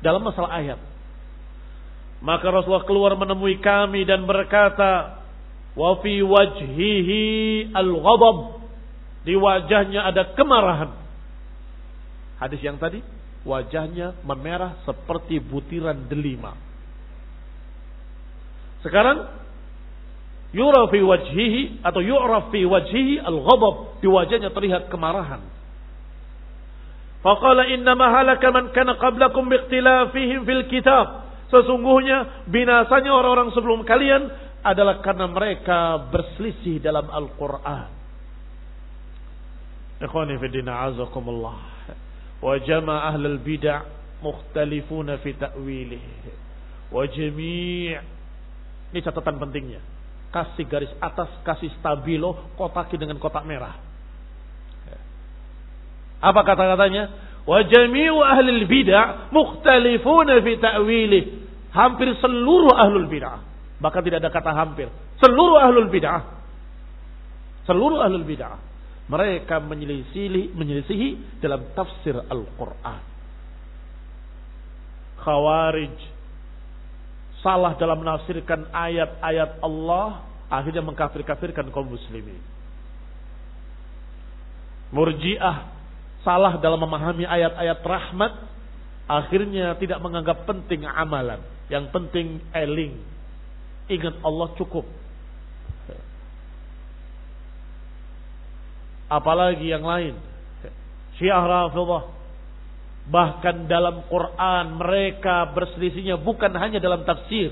Dalam 0.06 0.22
masalah 0.22 0.62
ayat 0.62 0.91
maka 2.22 2.54
Rasulullah 2.54 2.86
keluar 2.86 3.18
menemui 3.18 3.58
kami 3.58 4.06
dan 4.06 4.30
berkata, 4.30 5.22
"Wa 5.74 5.98
fi 6.06 6.22
wajhihi 6.22 7.24
al-ghadab." 7.74 8.62
Di 9.26 9.38
wajahnya 9.38 10.06
ada 10.06 10.34
kemarahan. 10.34 10.98
Hadis 12.42 12.62
yang 12.62 12.78
tadi, 12.82 13.02
wajahnya 13.46 14.18
memerah 14.26 14.82
seperti 14.86 15.38
butiran 15.42 16.10
delima. 16.10 16.58
Sekarang 18.82 19.30
yura 20.54 20.90
fi 20.90 21.00
wajhihi 21.06 21.86
atau 21.86 22.02
yu'raf 22.02 22.50
fi 22.50 22.66
wajhihi 22.66 23.22
al-ghadab, 23.22 24.02
di 24.02 24.10
wajahnya 24.10 24.50
terlihat 24.54 24.90
kemarahan. 24.90 25.42
Faqala 27.22 27.70
inna 27.70 27.94
ma 27.94 28.10
halaka 28.10 28.50
man 28.50 28.74
kana 28.74 28.98
qablakum 28.98 29.46
biikhtilafihim 29.46 30.42
fil 30.46 30.66
kitab. 30.70 31.21
Sesungguhnya 31.52 32.48
binasanya 32.48 33.12
orang-orang 33.12 33.52
sebelum 33.52 33.84
kalian 33.84 34.32
adalah 34.64 35.04
karena 35.04 35.28
mereka 35.28 36.08
berselisih 36.08 36.80
dalam 36.80 37.12
Al-Quran. 37.12 37.90
Ikhwani 40.02 40.40
fidina 40.40 40.88
azakumullah. 40.90 41.60
Wa 42.42 42.56
jama 42.64 43.06
ahlul 43.06 43.38
bid'ah 43.38 43.86
mukhtalifuna 44.24 45.22
fi 45.22 45.38
ta'wilih. 45.38 46.04
Wa 46.90 47.06
jami' 47.06 48.00
Ini 48.92 49.00
catatan 49.00 49.40
pentingnya. 49.40 49.80
Kasih 50.32 50.68
garis 50.68 50.92
atas, 51.00 51.32
kasih 51.48 51.72
stabilo, 51.80 52.52
kotaki 52.60 53.00
dengan 53.00 53.20
kotak 53.20 53.48
merah. 53.48 53.80
Apa 56.22 56.44
kata-katanya? 56.44 57.32
Wa 57.48 57.66
jami'u 57.66 58.22
ahli 58.22 58.68
bid'ah 58.70 59.34
mukhtalifuna 59.34 60.44
fi 60.46 60.54
ta'wilih. 60.62 61.24
Hampir 61.72 62.12
seluruh 62.20 62.76
ahlul 62.76 63.08
bid'ah. 63.08 63.40
Bahkan 63.80 64.02
tidak 64.04 64.20
ada 64.22 64.30
kata 64.30 64.52
hampir. 64.52 64.92
Seluruh 65.24 65.58
ahlul 65.64 65.88
bid'ah. 65.88 66.22
Seluruh 67.64 68.04
ahlul 68.04 68.28
bid'ah. 68.28 68.60
Mereka 69.08 69.60
menyelisihi, 69.64 70.56
menyelisihi 70.56 71.40
dalam 71.40 71.72
tafsir 71.72 72.16
Al-Quran. 72.16 73.02
Khawarij. 75.24 75.98
Salah 77.42 77.74
dalam 77.80 78.04
menafsirkan 78.04 78.70
ayat-ayat 78.70 79.64
Allah. 79.64 80.28
Akhirnya 80.52 80.84
mengkafir-kafirkan 80.84 81.72
kaum 81.72 81.88
muslimin. 81.88 82.40
Murji'ah. 84.92 85.72
Salah 86.22 86.60
dalam 86.60 86.84
memahami 86.84 87.24
ayat-ayat 87.24 87.80
rahmat. 87.82 88.51
Akhirnya 89.12 89.76
tidak 89.76 90.00
menganggap 90.00 90.48
penting 90.48 90.88
amalan. 90.88 91.44
Yang 91.68 91.92
penting 91.92 92.40
eling. 92.56 92.96
Ingat 93.92 94.24
Allah 94.24 94.48
cukup. 94.56 94.88
Apalagi 99.12 99.68
yang 99.68 99.84
lain. 99.84 100.16
Syiah 101.20 101.44
Rafidah. 101.44 102.24
Bahkan 103.12 103.68
dalam 103.68 104.08
Quran 104.08 104.80
mereka 104.80 105.52
berselisihnya 105.52 106.16
bukan 106.16 106.56
hanya 106.56 106.80
dalam 106.80 107.04
tafsir. 107.04 107.52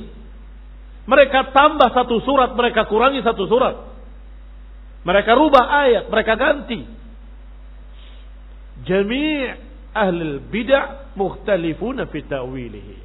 Mereka 1.09 1.51
tambah 1.51 1.89
satu 1.91 2.23
surat, 2.23 2.55
mereka 2.55 2.87
kurangi 2.87 3.19
satu 3.19 3.43
surat. 3.49 3.75
Mereka 5.03 5.31
rubah 5.35 5.65
ayat, 5.83 6.07
mereka 6.07 6.37
ganti. 6.39 6.85
Jami' 8.87 9.68
ahli 9.93 10.39
bid'ah 10.39 11.15
mukhtalifuna 11.17 12.07
fi 12.09 12.19
ta'wilihi. 12.25 12.97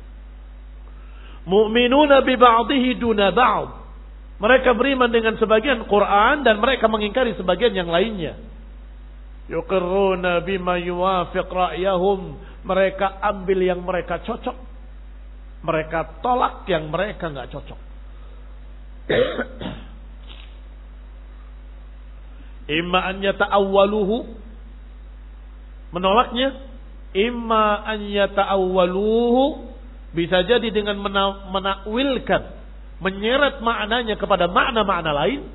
Mu'minuna 1.44 2.24
bi 2.24 2.34
ba'dihi 2.40 2.96
duna 2.96 3.28
ba'd. 3.32 3.68
Mereka 4.34 4.74
beriman 4.74 5.12
dengan 5.12 5.38
sebagian 5.38 5.86
Quran 5.86 6.42
dan 6.42 6.58
mereka 6.58 6.90
mengingkari 6.90 7.38
sebagian 7.38 7.70
yang 7.76 7.88
lainnya. 7.88 8.34
Yuqirruna 9.46 10.40
bima 10.42 10.80
yuwafiq 10.80 11.48
ra'yahum. 11.48 12.40
Mereka 12.64 13.20
ambil 13.20 13.60
yang 13.60 13.84
mereka 13.84 14.24
cocok. 14.24 14.56
Mereka 15.64 16.24
tolak 16.24 16.64
yang 16.68 16.88
mereka 16.88 17.28
nggak 17.28 17.52
cocok. 17.52 17.80
Imma 22.80 23.00
an 23.04 23.20
yata'awwaluhu. 23.20 24.32
Menolaknya. 25.92 26.73
Imma 27.14 27.86
an 27.86 28.02
yata'awwaluhu 28.10 29.70
bisa 30.14 30.42
jadi 30.46 30.66
dengan 30.70 30.98
menakwilkan, 31.50 32.42
menyeret 32.98 33.62
maknanya 33.62 34.18
kepada 34.18 34.50
makna-makna 34.50 35.10
lain. 35.14 35.46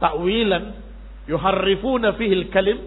Takwilan, 0.00 0.72
yuharrifuna 1.28 2.16
fihil 2.16 2.48
kalim, 2.48 2.80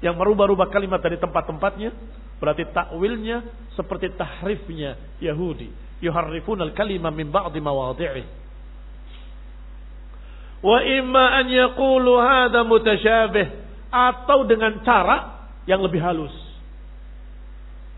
yang 0.00 0.16
merubah-rubah 0.16 0.72
kalimat 0.72 1.00
dari 1.00 1.20
tempat-tempatnya. 1.20 1.92
Berarti 2.40 2.64
takwilnya 2.72 3.44
seperti 3.76 4.16
tahrifnya 4.16 4.96
Yahudi. 5.20 5.68
Yuharrifuna 6.00 6.64
al-kalima 6.72 7.12
min 7.12 7.28
ba'di 7.28 7.60
mawadhi'i. 7.60 8.24
Wa 10.64 10.80
imma 10.84 11.24
an 11.36 11.46
yaqulu 11.52 12.16
hadha 12.16 12.64
mutasyabih. 12.64 13.46
Atau 13.92 14.48
dengan 14.48 14.80
cara 14.84 15.39
yang 15.70 15.78
lebih 15.86 16.02
halus. 16.02 16.34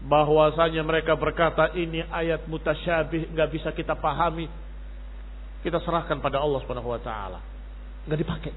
Bahwasanya 0.05 0.85
mereka 0.85 1.17
berkata 1.17 1.73
ini 1.73 2.05
ayat 2.05 2.45
mutasyabih 2.45 3.33
nggak 3.33 3.49
bisa 3.49 3.73
kita 3.73 3.97
pahami. 3.97 4.45
Kita 5.65 5.81
serahkan 5.81 6.21
pada 6.21 6.43
Allah 6.43 6.61
Subhanahu 6.61 6.93
wa 6.93 7.01
taala. 7.01 7.41
Nggak 8.05 8.21
dipakai. 8.21 8.53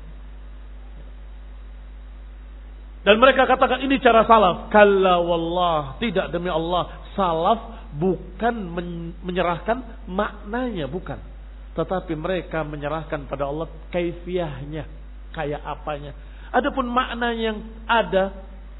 Dan 3.05 3.21
mereka 3.21 3.45
katakan 3.45 3.85
ini 3.85 4.01
cara 4.01 4.25
salaf. 4.25 4.73
Kalla 4.73 5.21
wallah 5.21 5.95
tidak 6.01 6.33
demi 6.33 6.49
Allah. 6.49 7.07
Salaf 7.13 7.93
bukan 7.93 8.55
menyerahkan 9.21 10.09
maknanya 10.09 10.89
bukan. 10.89 11.21
Tetapi 11.77 12.17
mereka 12.17 12.65
menyerahkan 12.65 13.29
pada 13.29 13.45
Allah 13.45 13.69
kaifiahnya 13.93 14.89
kayak 15.37 15.61
apanya. 15.61 16.17
Adapun 16.49 16.89
makna 16.89 17.29
yang 17.37 17.61
ada 17.85 18.33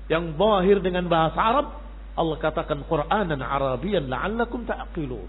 yang 0.06 0.38
zahir 0.38 0.78
dengan 0.86 1.10
bahasa 1.10 1.40
Arab, 1.42 1.68
Allah 2.16 2.38
katakan 2.40 2.86
Qur'anan 2.86 3.42
Arabian 3.42 4.06
la'allakum 4.08 4.64
ta'qilun. 4.64 5.28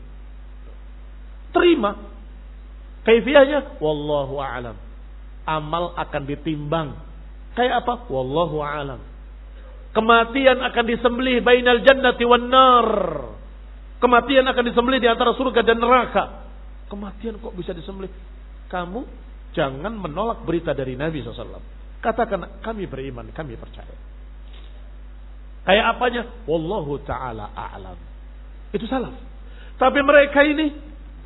Terima. 1.51 1.97
Kaifiahnya 3.03 3.81
wallahu 3.81 4.37
a'lam. 4.39 4.77
Amal 5.47 5.95
akan 5.97 6.23
ditimbang. 6.29 6.99
Kayak 7.57 7.87
apa? 7.87 8.07
Wallahu 8.13 8.61
a'lam. 8.61 9.01
Kematian 9.97 10.61
akan 10.61 10.85
disembelih 10.85 11.41
bainal 11.41 11.81
jannati 11.81 12.25
wan 12.29 12.53
nar. 12.53 12.91
Kematian 13.97 14.45
akan 14.45 14.65
disembelih 14.69 15.01
di 15.01 15.09
antara 15.09 15.33
surga 15.33 15.65
dan 15.65 15.81
neraka. 15.81 16.45
Kematian 16.93 17.41
kok 17.41 17.57
bisa 17.57 17.73
disembelih? 17.73 18.13
Kamu 18.69 19.01
jangan 19.57 19.97
menolak 19.97 20.45
berita 20.45 20.77
dari 20.77 21.01
Nabi 21.01 21.25
SAW. 21.25 21.65
Katakan 22.05 22.61
kami 22.61 22.85
beriman, 22.85 23.33
kami 23.33 23.57
percaya. 23.57 24.16
Kayak 25.67 25.99
apanya? 25.99 26.23
Wallahu 26.47 27.03
ta'ala 27.03 27.51
a'lam. 27.51 27.99
Itu 28.71 28.87
salah. 28.87 29.11
Tapi 29.77 29.99
mereka 30.01 30.47
ini 30.47 30.71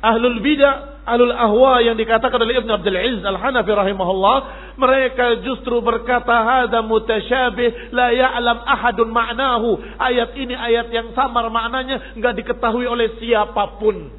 ahlul 0.01 0.41
bidah, 0.41 1.05
ahlul 1.05 1.29
ahwa 1.29 1.77
yang 1.85 1.93
dikatakan 1.93 2.41
oleh 2.41 2.57
Ibn 2.57 2.69
Abdul 2.81 2.97
Aziz 2.97 3.21
Al-Hanafi 3.21 3.69
rahimahullah, 3.69 4.37
mereka 4.81 5.45
justru 5.45 5.77
berkata 5.85 6.41
hada 6.41 6.81
mutasyabih 6.81 7.93
la 7.93 8.09
ya'lam 8.11 8.65
ahadun 8.65 9.13
ma'nahu. 9.13 9.77
Ayat 10.01 10.33
ini 10.33 10.57
ayat 10.57 10.89
yang 10.89 11.13
samar 11.13 11.47
maknanya 11.53 12.17
enggak 12.17 12.33
diketahui 12.41 12.89
oleh 12.89 13.13
siapa 13.21 13.77
pun. 13.77 14.09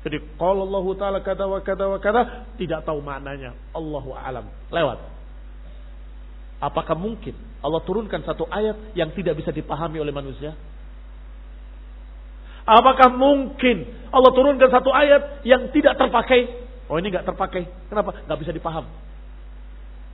Jadi 0.00 0.16
kalau 0.40 0.64
Allah 0.64 0.86
Ta'ala 0.96 1.18
kata 1.20 1.44
wa 1.44 1.60
kata 1.60 1.84
wa 1.84 1.98
kata 2.00 2.22
tidak 2.56 2.86
tahu 2.88 3.04
maknanya. 3.04 3.52
Allahu 3.76 4.16
alam. 4.16 4.48
Lewat. 4.72 5.19
Apakah 6.60 6.92
mungkin 6.92 7.32
Allah 7.64 7.80
turunkan 7.88 8.20
satu 8.20 8.44
ayat 8.52 8.92
yang 8.92 9.08
tidak 9.16 9.40
bisa 9.40 9.48
dipahami 9.48 9.96
oleh 9.96 10.12
manusia? 10.12 10.52
Apakah 12.68 13.08
mungkin 13.16 13.88
Allah 14.12 14.30
turunkan 14.36 14.68
satu 14.68 14.92
ayat 14.92 15.42
yang 15.48 15.72
tidak 15.72 15.96
terpakai? 15.96 16.46
Oh 16.92 17.00
ini 17.00 17.08
nggak 17.08 17.24
terpakai. 17.24 17.64
Kenapa? 17.88 18.20
Nggak 18.28 18.38
bisa 18.44 18.52
dipaham. 18.52 18.84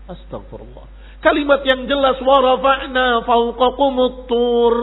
Astagfirullah. 0.07 0.87
Kalimat 1.19 1.67
yang 1.67 1.83
jelas 1.91 2.23
warafa'na 2.23 3.27
tur. 4.31 4.75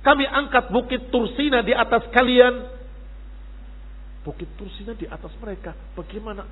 Kami 0.00 0.24
angkat 0.24 0.70
bukit 0.72 1.12
Tursina 1.12 1.60
di 1.60 1.76
atas 1.76 2.08
kalian. 2.14 2.72
Bukit 4.24 4.48
Tursina 4.56 4.96
di 4.96 5.04
atas 5.04 5.34
mereka. 5.42 5.76
Bagaimana? 5.92 6.46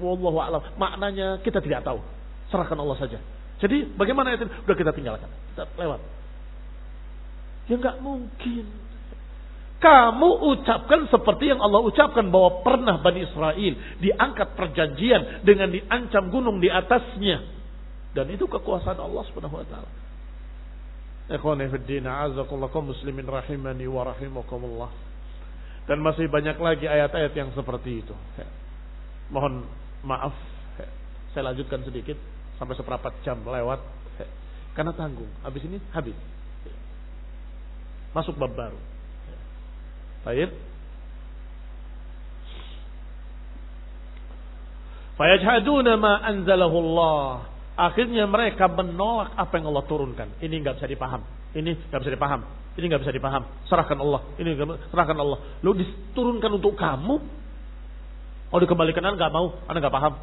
Wallahu 0.00 0.38
a'lam. 0.40 0.62
Maknanya 0.78 1.42
kita 1.44 1.60
tidak 1.60 1.84
tahu. 1.84 2.00
Serahkan 2.52 2.78
Allah 2.78 2.98
saja. 3.00 3.18
Jadi 3.62 3.96
bagaimana 3.96 4.34
itu? 4.34 4.44
Udah 4.44 4.76
kita 4.76 4.92
tinggalkan. 4.92 5.30
Kita 5.54 5.64
lewat. 5.78 6.00
Ya 7.70 7.74
nggak 7.80 7.96
mungkin. 8.04 8.64
Kamu 9.80 10.30
ucapkan 10.56 11.12
seperti 11.12 11.52
yang 11.52 11.60
Allah 11.60 11.84
ucapkan 11.84 12.24
bahwa 12.32 12.64
pernah 12.64 12.96
Bani 13.04 13.20
Israel 13.28 13.72
diangkat 14.00 14.56
perjanjian 14.56 15.44
dengan 15.44 15.68
diancam 15.68 16.32
gunung 16.32 16.56
di 16.56 16.72
atasnya. 16.72 17.44
Dan 18.16 18.32
itu 18.32 18.48
kekuasaan 18.48 18.96
Allah 18.96 19.22
Subhanahu 19.28 19.60
wa 19.60 19.66
taala. 19.68 19.90
Rahimani 23.28 23.86
wa 23.88 24.02
rahimakumullah. 24.08 24.90
Dan 25.84 26.00
masih 26.00 26.32
banyak 26.32 26.56
lagi 26.56 26.88
ayat-ayat 26.88 27.32
yang 27.36 27.52
seperti 27.52 28.00
itu. 28.04 28.14
Mohon 29.28 29.68
maaf, 30.00 30.32
saya 31.32 31.52
lanjutkan 31.52 31.84
sedikit 31.84 32.16
sampai 32.58 32.74
seperempat 32.78 33.12
jam 33.26 33.40
lewat. 33.42 33.80
Karena 34.74 34.90
tanggung. 34.90 35.30
Habis 35.46 35.62
ini 35.70 35.78
habis. 35.94 36.18
Masuk 38.10 38.34
bab 38.34 38.50
baru. 38.54 38.78
Baik. 40.26 40.50
Fayajhaduna 45.14 45.94
ma 45.94 46.18
anzalahu 46.26 46.76
Allah. 46.82 47.26
Akhirnya 47.74 48.26
mereka 48.26 48.66
menolak 48.70 49.34
apa 49.38 49.58
yang 49.58 49.70
Allah 49.70 49.86
turunkan. 49.86 50.30
Ini 50.42 50.54
nggak 50.62 50.82
bisa 50.82 50.90
dipaham. 50.90 51.22
Ini 51.54 51.70
nggak 51.90 52.00
bisa 52.02 52.12
dipaham. 52.14 52.40
Ini 52.74 52.84
nggak 52.90 53.02
bisa 53.06 53.14
dipaham. 53.14 53.42
Serahkan 53.70 53.98
Allah. 54.02 54.26
Ini 54.42 54.58
serahkan 54.90 55.18
Allah. 55.18 55.38
Lu 55.62 55.70
diturunkan 55.74 56.50
untuk 56.50 56.74
kamu. 56.74 57.14
Oh 58.50 58.58
dikembalikan 58.62 59.02
anda 59.02 59.18
nggak 59.18 59.34
mau, 59.34 59.54
anda 59.66 59.78
nggak 59.82 59.94
paham. 59.94 60.14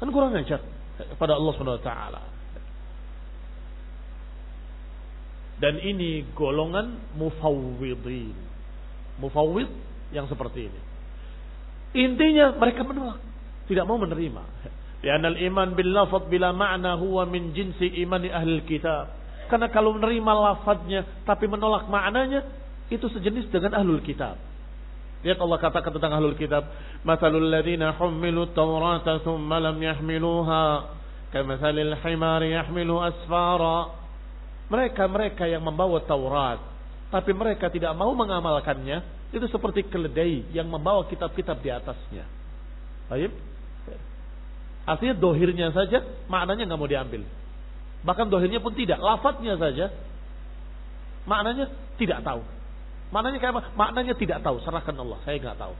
Kan 0.00 0.08
kurang 0.12 0.36
ajar 0.36 0.60
pada 1.16 1.36
Allah 1.36 1.52
Subhanahu 1.56 1.80
Wa 1.80 1.86
Taala. 1.86 2.22
Dan 5.62 5.78
ini 5.78 6.26
golongan 6.34 7.14
mufawwidin 7.14 8.34
mufawwid 9.22 9.70
yang 10.10 10.26
seperti 10.26 10.66
ini. 10.66 10.80
Intinya 11.92 12.56
mereka 12.56 12.82
menolak, 12.82 13.20
tidak 13.68 13.84
mau 13.84 14.00
menerima. 14.00 14.42
Karena 15.02 15.34
iman 15.34 15.68
bil 15.74 15.90
lafaz 15.90 16.26
bila 16.30 16.54
makna 16.54 16.94
huwa 16.94 17.26
min 17.26 17.50
jinsi 17.52 17.90
imani 18.00 18.30
ahli 18.30 18.62
kitab. 18.64 19.10
Karena 19.50 19.68
kalau 19.68 19.92
menerima 19.98 20.32
lafadznya 20.32 21.04
tapi 21.26 21.50
menolak 21.50 21.90
maknanya 21.90 22.46
itu 22.88 23.06
sejenis 23.10 23.50
dengan 23.50 23.82
ahlul 23.82 24.00
kitab. 24.00 24.38
Lihat 25.22 25.38
Allah 25.38 25.58
katakan 25.62 25.90
tentang 25.94 26.18
ahlul 26.18 26.34
kitab, 26.34 26.66
"Matsalul 27.06 27.46
ladzina 27.46 27.94
hummilu 27.94 28.50
tawrata 28.50 29.22
tsumma 29.22 29.62
lam 29.62 29.78
yahmiluha 29.78 30.62
kamatsalil 31.30 31.94
himari 32.02 32.54
yahmilu 32.54 32.98
asfara." 32.98 34.02
Mereka-mereka 34.66 35.46
yang 35.46 35.62
membawa 35.62 36.00
Taurat 36.02 36.72
tapi 37.12 37.36
mereka 37.36 37.68
tidak 37.68 37.92
mau 37.92 38.16
mengamalkannya, 38.16 39.04
itu 39.36 39.44
seperti 39.52 39.84
keledai 39.84 40.48
yang 40.56 40.64
membawa 40.64 41.04
kitab-kitab 41.04 41.60
di 41.60 41.68
atasnya. 41.68 42.24
Baik? 43.12 43.36
Artinya 44.88 45.14
dohirnya 45.20 45.68
saja 45.76 46.00
maknanya 46.24 46.72
nggak 46.72 46.80
mau 46.80 46.88
diambil. 46.88 47.28
Bahkan 48.02 48.32
dohirnya 48.32 48.64
pun 48.64 48.72
tidak, 48.72 48.96
lafadznya 48.96 49.60
saja 49.60 49.92
maknanya 51.28 51.68
tidak 52.00 52.24
tahu. 52.24 52.40
Maknanya 53.12 53.38
kayak? 53.38 53.76
Maknanya 53.76 54.14
tidak 54.16 54.40
tahu, 54.40 54.58
serahkan 54.64 54.96
Allah, 54.96 55.20
saya 55.22 55.36
nggak 55.36 55.60
tahu. 55.60 55.74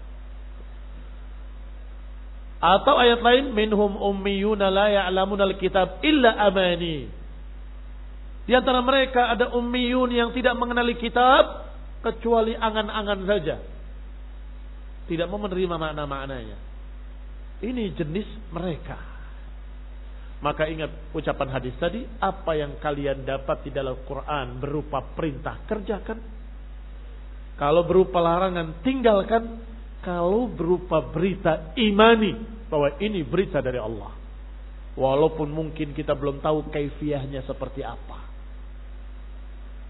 Atau 2.62 2.94
ayat 2.94 3.18
lain 3.18 3.56
minhum 3.56 3.98
ummiyuna 3.98 4.70
la 4.70 4.86
ya'lamuna 4.92 5.50
alkitab 5.50 6.04
illa 6.06 6.38
amani. 6.46 7.10
Di 8.46 8.52
antara 8.54 8.78
mereka 8.84 9.34
ada 9.34 9.50
ummiyun 9.50 10.14
yang 10.14 10.30
tidak 10.30 10.54
mengenali 10.54 10.94
kitab 10.94 11.72
kecuali 12.06 12.54
angan-angan 12.54 13.20
saja. 13.26 13.56
Tidak 15.10 15.26
mau 15.26 15.42
menerima 15.42 15.74
makna-maknanya. 15.74 16.58
Ini 17.62 17.94
jenis 17.98 18.28
mereka. 18.54 18.98
Maka 20.42 20.66
ingat 20.66 20.90
ucapan 21.14 21.48
hadis 21.54 21.74
tadi, 21.78 22.02
apa 22.18 22.58
yang 22.58 22.78
kalian 22.82 23.22
dapat 23.22 23.62
di 23.62 23.70
dalam 23.70 23.94
Quran 24.02 24.58
berupa 24.58 24.98
perintah 25.14 25.62
kerjakan. 25.70 26.18
Kalau 27.56 27.84
berupa 27.84 28.18
larangan 28.22 28.80
tinggalkan. 28.84 29.60
Kalau 30.02 30.50
berupa 30.50 30.98
berita 30.98 31.78
imani 31.78 32.34
bahwa 32.66 32.90
ini 32.98 33.22
berita 33.22 33.62
dari 33.62 33.78
Allah. 33.78 34.10
Walaupun 34.98 35.46
mungkin 35.46 35.94
kita 35.94 36.18
belum 36.18 36.42
tahu 36.42 36.74
kaifiahnya 36.74 37.46
seperti 37.46 37.86
apa. 37.86 38.18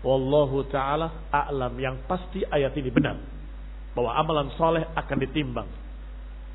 Wallahu 0.04 0.68
taala 0.68 1.32
a'lam. 1.32 1.72
Yang 1.80 1.96
pasti 2.04 2.44
ayat 2.44 2.76
ini 2.76 2.92
benar. 2.92 3.16
Bahwa 3.96 4.12
amalan 4.20 4.52
soleh 4.60 4.84
akan 4.92 5.18
ditimbang. 5.24 5.68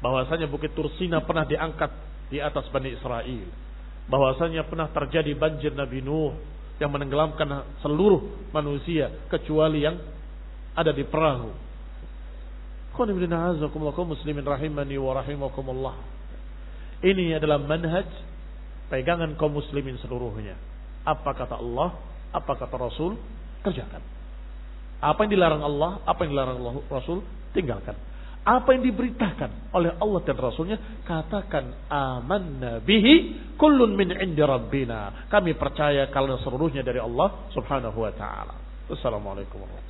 Bahwasanya 0.06 0.46
Bukit 0.46 0.78
Tursina 0.78 1.26
pernah 1.26 1.50
diangkat 1.50 1.90
di 2.30 2.38
atas 2.38 2.70
Bani 2.70 2.94
Israel. 2.94 3.48
Bahwasanya 4.06 4.70
pernah 4.70 4.94
terjadi 4.94 5.34
banjir 5.34 5.74
Nabi 5.74 6.06
Nuh 6.06 6.38
yang 6.78 6.94
menenggelamkan 6.94 7.82
seluruh 7.82 8.54
manusia 8.54 9.10
kecuali 9.34 9.82
yang 9.82 9.98
ada 10.78 10.94
di 10.94 11.02
perahu. 11.02 11.50
muslimin 14.06 14.46
rahimani 14.46 14.96
wa 15.02 15.12
rahimakumullah. 15.18 15.98
Ini 17.02 17.38
adalah 17.38 17.62
manhaj 17.62 18.10
pegangan 18.90 19.34
kaum 19.38 19.58
muslimin 19.58 19.98
seluruhnya. 20.02 20.58
Apa 21.06 21.34
kata 21.34 21.58
Allah, 21.58 21.98
apa 22.34 22.52
kata 22.58 22.76
Rasul, 22.78 23.18
kerjakan. 23.66 24.02
Apa 24.98 25.26
yang 25.26 25.32
dilarang 25.38 25.62
Allah, 25.62 26.02
apa 26.06 26.26
yang 26.26 26.34
dilarang 26.34 26.58
Allah, 26.58 26.76
Rasul, 26.90 27.22
tinggalkan. 27.54 27.94
Apa 28.48 28.74
yang 28.74 28.82
diberitakan 28.88 29.76
oleh 29.76 29.92
Allah 30.00 30.20
dan 30.24 30.38
Rasulnya, 30.40 30.78
katakan 31.04 31.86
aman 31.92 32.44
nabihi 32.64 33.14
kullun 33.60 33.94
min 33.94 34.10
indi 34.16 34.40
rabbina. 34.40 35.28
Kami 35.28 35.54
percaya 35.54 36.08
kalau 36.10 36.40
seluruhnya 36.42 36.82
dari 36.82 36.98
Allah 37.04 37.52
subhanahu 37.52 38.08
wa 38.08 38.12
ta'ala. 38.16 38.56
Wassalamualaikum 38.88 39.60
warahmatullahi. 39.60 39.87